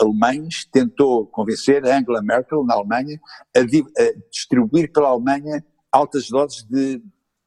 alemães 0.01 0.67
tentou 0.71 1.27
convencer 1.27 1.85
a 1.85 1.99
Angela 1.99 2.23
Merkel, 2.23 2.65
na 2.65 2.75
Alemanha, 2.75 3.19
a, 3.57 3.61
a 3.61 4.29
distribuir 4.31 4.93
pela 4.93 5.09
Alemanha 5.09 5.65
altas 5.91 6.29
doses 6.29 6.63
de 6.65 7.03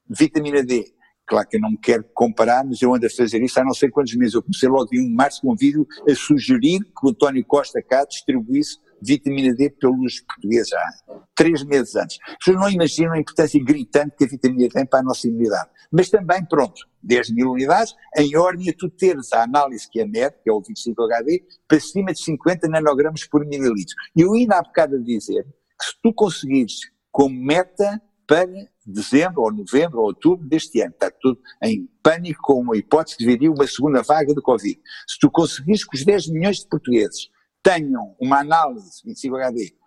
vitamina 0.10 0.64
D. 0.64 0.94
Claro 1.26 1.48
que 1.48 1.58
eu 1.58 1.62
não 1.62 1.72
me 1.72 1.78
quero 1.78 2.06
comparar, 2.14 2.64
mas 2.64 2.82
eu 2.82 2.94
ando 2.94 3.06
a 3.06 3.10
fazer 3.10 3.44
isso 3.44 3.60
há 3.60 3.64
não 3.64 3.74
sei 3.74 3.90
quantos 3.90 4.16
meses. 4.16 4.34
Eu 4.34 4.42
comecei 4.42 4.70
logo 4.70 4.88
em 4.94 5.14
março 5.14 5.42
com 5.42 5.52
um 5.52 5.56
vídeo 5.56 5.86
a 6.10 6.16
sugerir 6.16 6.80
que 6.80 7.06
o 7.06 7.10
António 7.10 7.44
Costa 7.46 7.82
cá 7.82 8.06
distribuísse 8.06 8.78
vitamina 9.02 9.54
D 9.54 9.70
pelos 9.70 10.22
portugueses 10.22 10.72
há 10.74 10.92
três 11.36 11.64
meses 11.64 11.96
antes. 11.96 12.18
Pessoas 12.40 12.62
não 12.62 12.70
imaginam 12.70 13.14
a 13.14 13.20
importância 13.20 13.64
gritante 13.64 14.16
que 14.18 14.24
a 14.24 14.28
vitamina 14.28 14.68
D 14.68 14.70
tem 14.70 14.86
para 14.86 15.00
a 15.00 15.04
nossa 15.04 15.28
imunidade. 15.28 15.70
Mas 15.92 16.10
também, 16.10 16.44
pronto, 16.46 16.82
10 17.04 17.32
mil 17.32 17.52
unidades, 17.52 17.94
em 18.18 18.36
ordem 18.36 18.70
a 18.70 18.74
tu 18.74 18.90
teres 18.90 19.32
a 19.34 19.44
análise 19.44 19.90
que 19.90 20.00
é 20.00 20.06
MED, 20.06 20.36
que 20.44 20.50
é 20.50 20.54
o 20.54 20.62
25HD, 20.62 21.44
para 21.68 21.80
cima 21.80 22.12
de 22.12 22.22
50 22.22 22.68
nanogramas 22.68 23.26
por 23.26 23.46
mililitro. 23.46 23.96
E 24.16 24.22
eu 24.22 24.34
ainda 24.34 24.58
há 24.58 24.62
bocado 24.62 24.96
a 24.96 25.00
dizer 25.00 25.44
que 25.80 25.86
se 25.86 25.94
tu 26.02 26.14
conseguires 26.14 26.80
como 27.12 27.36
meta 27.36 28.02
para 28.28 28.48
dezembro 28.86 29.42
ou 29.42 29.52
novembro 29.52 30.00
ou 30.00 30.08
outubro 30.08 30.46
deste 30.48 30.82
ano. 30.82 30.92
Está 30.92 31.10
tudo 31.10 31.40
em 31.64 31.90
pânico 32.04 32.42
com 32.44 32.60
uma 32.60 32.78
hipótese 32.78 33.18
de 33.18 33.26
vir 33.26 33.50
uma 33.50 33.66
segunda 33.66 34.04
vaga 34.04 34.34
do 34.34 34.42
Covid. 34.42 34.80
Se 35.08 35.18
tu 35.20 35.32
conseguires 35.32 35.86
que 35.86 35.98
os 35.98 36.06
10 36.06 36.28
milhões 36.28 36.58
de 36.58 36.68
portugueses 36.68 37.30
tenham 37.64 38.16
uma 38.20 38.40
análise 38.40 39.02
25 39.06 39.36
HD 39.38 39.78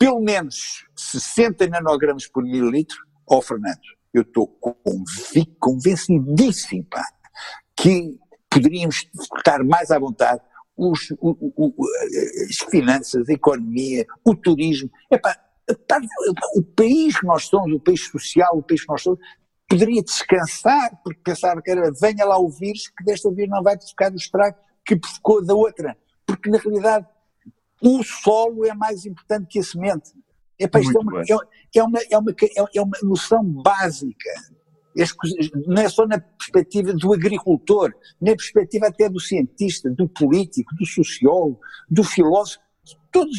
pelo 0.00 0.18
menos 0.18 0.86
60 0.96 1.66
nanogramas 1.68 2.26
por 2.26 2.42
mililitro, 2.42 2.96
ó 3.28 3.36
oh, 3.36 3.42
Fernando, 3.42 3.78
eu 4.14 4.22
estou 4.22 4.48
convencidíssimo 5.58 6.86
pá, 6.86 7.04
que 7.76 8.18
poderíamos 8.48 9.06
estar 9.36 9.62
mais 9.62 9.90
à 9.90 9.98
vontade 9.98 10.40
os, 10.74 11.10
o, 11.20 11.36
o, 11.54 11.74
as 12.48 12.56
finanças, 12.70 13.28
a 13.28 13.32
economia, 13.34 14.06
o 14.24 14.34
turismo. 14.34 14.90
Epá, 15.10 15.38
o 16.56 16.62
país 16.62 17.18
que 17.18 17.26
nós 17.26 17.44
somos, 17.44 17.72
o 17.72 17.80
país 17.80 18.04
social, 18.06 18.56
o 18.56 18.62
país 18.62 18.82
que 18.82 18.88
nós 18.88 19.02
somos, 19.02 19.20
poderia 19.68 20.02
descansar, 20.02 21.00
porque 21.04 21.20
pensava 21.22 21.62
que 21.62 21.70
era, 21.70 21.90
venha 22.00 22.24
lá 22.24 22.38
o 22.38 22.50
vírus, 22.50 22.88
que 22.88 23.04
desta 23.04 23.30
vez 23.30 23.48
não 23.48 23.62
vai 23.62 23.78
ficar 23.80 24.12
o 24.12 24.16
estrago 24.16 24.56
que 24.84 24.96
provocou 24.96 25.44
da 25.44 25.54
outra. 25.54 25.96
Porque 26.26 26.50
na 26.50 26.58
realidade 26.58 27.06
o 27.80 28.02
solo 28.02 28.66
é 28.66 28.74
mais 28.74 29.06
importante 29.06 29.46
que 29.48 29.58
a 29.58 29.62
semente. 29.62 30.10
Epá, 30.58 30.80
isto 30.80 30.98
é 30.98 31.00
uma, 31.00 31.20
é, 31.22 31.24
é, 31.74 31.82
uma, 31.82 31.98
é, 32.10 32.18
uma, 32.18 32.34
é 32.74 32.82
uma 32.82 32.98
noção 33.02 33.42
básica. 33.44 34.30
Não 35.66 35.80
é 35.80 35.88
só 35.88 36.06
na 36.06 36.18
perspectiva 36.20 36.92
do 36.92 37.14
agricultor, 37.14 37.94
na 38.20 38.32
perspectiva 38.32 38.88
até 38.88 39.08
do 39.08 39.20
cientista, 39.20 39.88
do 39.88 40.08
político, 40.08 40.74
do 40.74 40.84
sociólogo, 40.84 41.60
do 41.88 42.04
filósofo 42.04 42.60
todos 43.10 43.36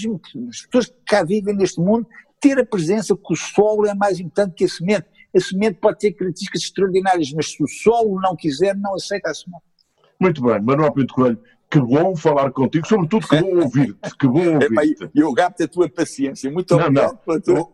as 0.49 0.61
pessoas 0.65 0.85
que 0.87 0.97
cá 1.05 1.23
vivem 1.23 1.55
neste 1.55 1.79
mundo, 1.79 2.07
ter 2.39 2.59
a 2.59 2.65
presença 2.65 3.15
que 3.15 3.33
o 3.33 3.35
solo 3.35 3.85
é 3.85 3.93
mais 3.93 4.19
importante 4.19 4.55
que 4.55 4.65
a 4.65 4.69
semente. 4.69 5.07
A 5.33 5.39
semente 5.39 5.77
pode 5.79 5.99
ter 5.99 6.11
características 6.11 6.63
extraordinárias, 6.63 7.31
mas 7.33 7.51
se 7.51 7.63
o 7.63 7.67
solo 7.67 8.19
não 8.19 8.35
quiser, 8.35 8.75
não 8.75 8.95
aceita 8.95 9.29
a 9.29 9.33
semente. 9.33 9.63
Muito 10.19 10.41
bem, 10.41 10.61
Manuel 10.61 10.91
Pinto 10.91 11.13
Coelho, 11.13 11.39
que 11.71 11.79
bom 11.79 12.17
falar 12.17 12.51
contigo, 12.51 12.85
sobretudo 12.85 13.25
que 13.25 13.41
bom 13.41 13.61
ouvir-te, 13.61 14.17
que 14.19 14.27
bom 14.27 14.55
ouvir-te. 14.59 15.09
Eu 15.15 15.33
gasto 15.33 15.63
a 15.63 15.67
tua 15.69 15.87
paciência, 15.87 16.51
muito 16.51 16.75
não, 16.75 16.83
obrigado. 16.83 17.17
Não, 17.25 17.39
tua... 17.39 17.69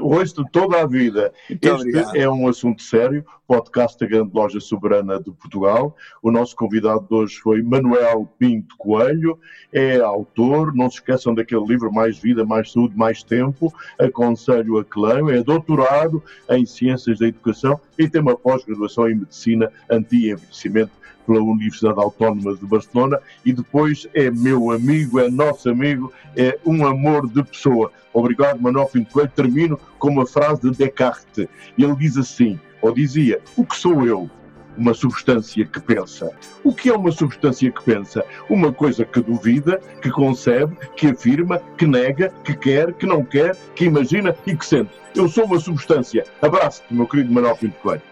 ouço-te 0.00 0.42
toda 0.50 0.82
a 0.82 0.86
vida. 0.86 1.32
Muito 1.48 1.64
este 1.64 1.80
obrigado. 1.80 2.16
é 2.16 2.28
um 2.28 2.48
assunto 2.48 2.82
sério, 2.82 3.24
podcast 3.46 3.96
da 3.96 4.06
Grande 4.06 4.32
Loja 4.34 4.58
Soberana 4.58 5.20
de 5.20 5.30
Portugal. 5.30 5.96
O 6.20 6.32
nosso 6.32 6.56
convidado 6.56 7.06
de 7.08 7.14
hoje 7.14 7.36
foi 7.36 7.62
Manuel 7.62 8.28
Pinto 8.40 8.74
Coelho, 8.76 9.38
é 9.72 9.98
autor, 9.98 10.74
não 10.74 10.90
se 10.90 10.96
esqueçam 10.96 11.32
daquele 11.32 11.64
livro 11.64 11.92
Mais 11.92 12.18
Vida, 12.18 12.44
Mais 12.44 12.72
Saúde, 12.72 12.96
Mais 12.96 13.22
Tempo, 13.22 13.72
aconselho 14.00 14.78
a 14.78 14.84
que 14.84 14.98
leiam, 14.98 15.30
é 15.30 15.44
doutorado 15.44 16.20
em 16.50 16.66
Ciências 16.66 17.20
da 17.20 17.28
Educação 17.28 17.80
e 17.96 18.08
tem 18.08 18.20
uma 18.20 18.36
pós-graduação 18.36 19.08
em 19.08 19.14
Medicina 19.14 19.70
Anti-Envelhecimento 19.88 20.98
pela 21.28 21.42
Universidade 21.42 22.00
Autónoma 22.00 22.56
de 22.56 22.64
Barcelona 22.64 23.20
e 23.44 23.52
depois 23.52 24.08
é 24.14 24.30
meu 24.30 24.70
amigo, 24.70 25.20
é 25.20 25.30
nosso 25.30 25.68
amigo, 25.68 26.10
é 26.34 26.58
um 26.64 26.86
amor 26.86 27.28
de 27.28 27.42
pessoa. 27.44 27.92
Obrigado, 28.14 28.60
Manuel 28.60 28.86
Pinto 28.86 29.12
Coelho. 29.12 29.30
Termino 29.36 29.78
com 29.98 30.08
uma 30.08 30.26
frase 30.26 30.62
de 30.62 30.70
Descartes. 30.70 31.46
Ele 31.78 31.94
diz 31.96 32.16
assim, 32.16 32.58
ou 32.80 32.94
dizia, 32.94 33.40
o 33.56 33.64
que 33.64 33.76
sou 33.76 34.06
eu? 34.06 34.30
Uma 34.78 34.94
substância 34.94 35.66
que 35.66 35.80
pensa. 35.80 36.30
O 36.62 36.72
que 36.72 36.88
é 36.88 36.94
uma 36.94 37.10
substância 37.10 37.70
que 37.70 37.82
pensa? 37.82 38.24
Uma 38.48 38.72
coisa 38.72 39.04
que 39.04 39.20
duvida, 39.20 39.78
que 40.00 40.10
concebe, 40.10 40.76
que 40.96 41.08
afirma, 41.08 41.60
que 41.76 41.86
nega, 41.86 42.32
que 42.44 42.54
quer, 42.54 42.92
que 42.92 43.04
não 43.04 43.24
quer, 43.24 43.56
que 43.74 43.84
imagina 43.86 44.36
e 44.46 44.54
que 44.54 44.64
sente. 44.64 44.90
Eu 45.16 45.28
sou 45.28 45.44
uma 45.46 45.58
substância. 45.58 46.24
Abraço-te, 46.40 46.94
meu 46.94 47.06
querido 47.06 47.32
Manuel 47.32 47.56
Pinto 47.56 47.76
Coelho. 47.80 48.02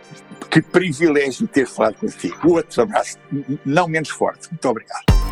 Que 0.51 0.61
privilégio 0.61 1.47
ter 1.47 1.67
falado 1.67 1.95
contigo. 1.95 2.37
Outro 2.51 2.83
abraço, 2.83 3.17
não 3.65 3.87
menos 3.87 4.09
forte. 4.09 4.49
Muito 4.51 4.69
obrigado. 4.69 5.26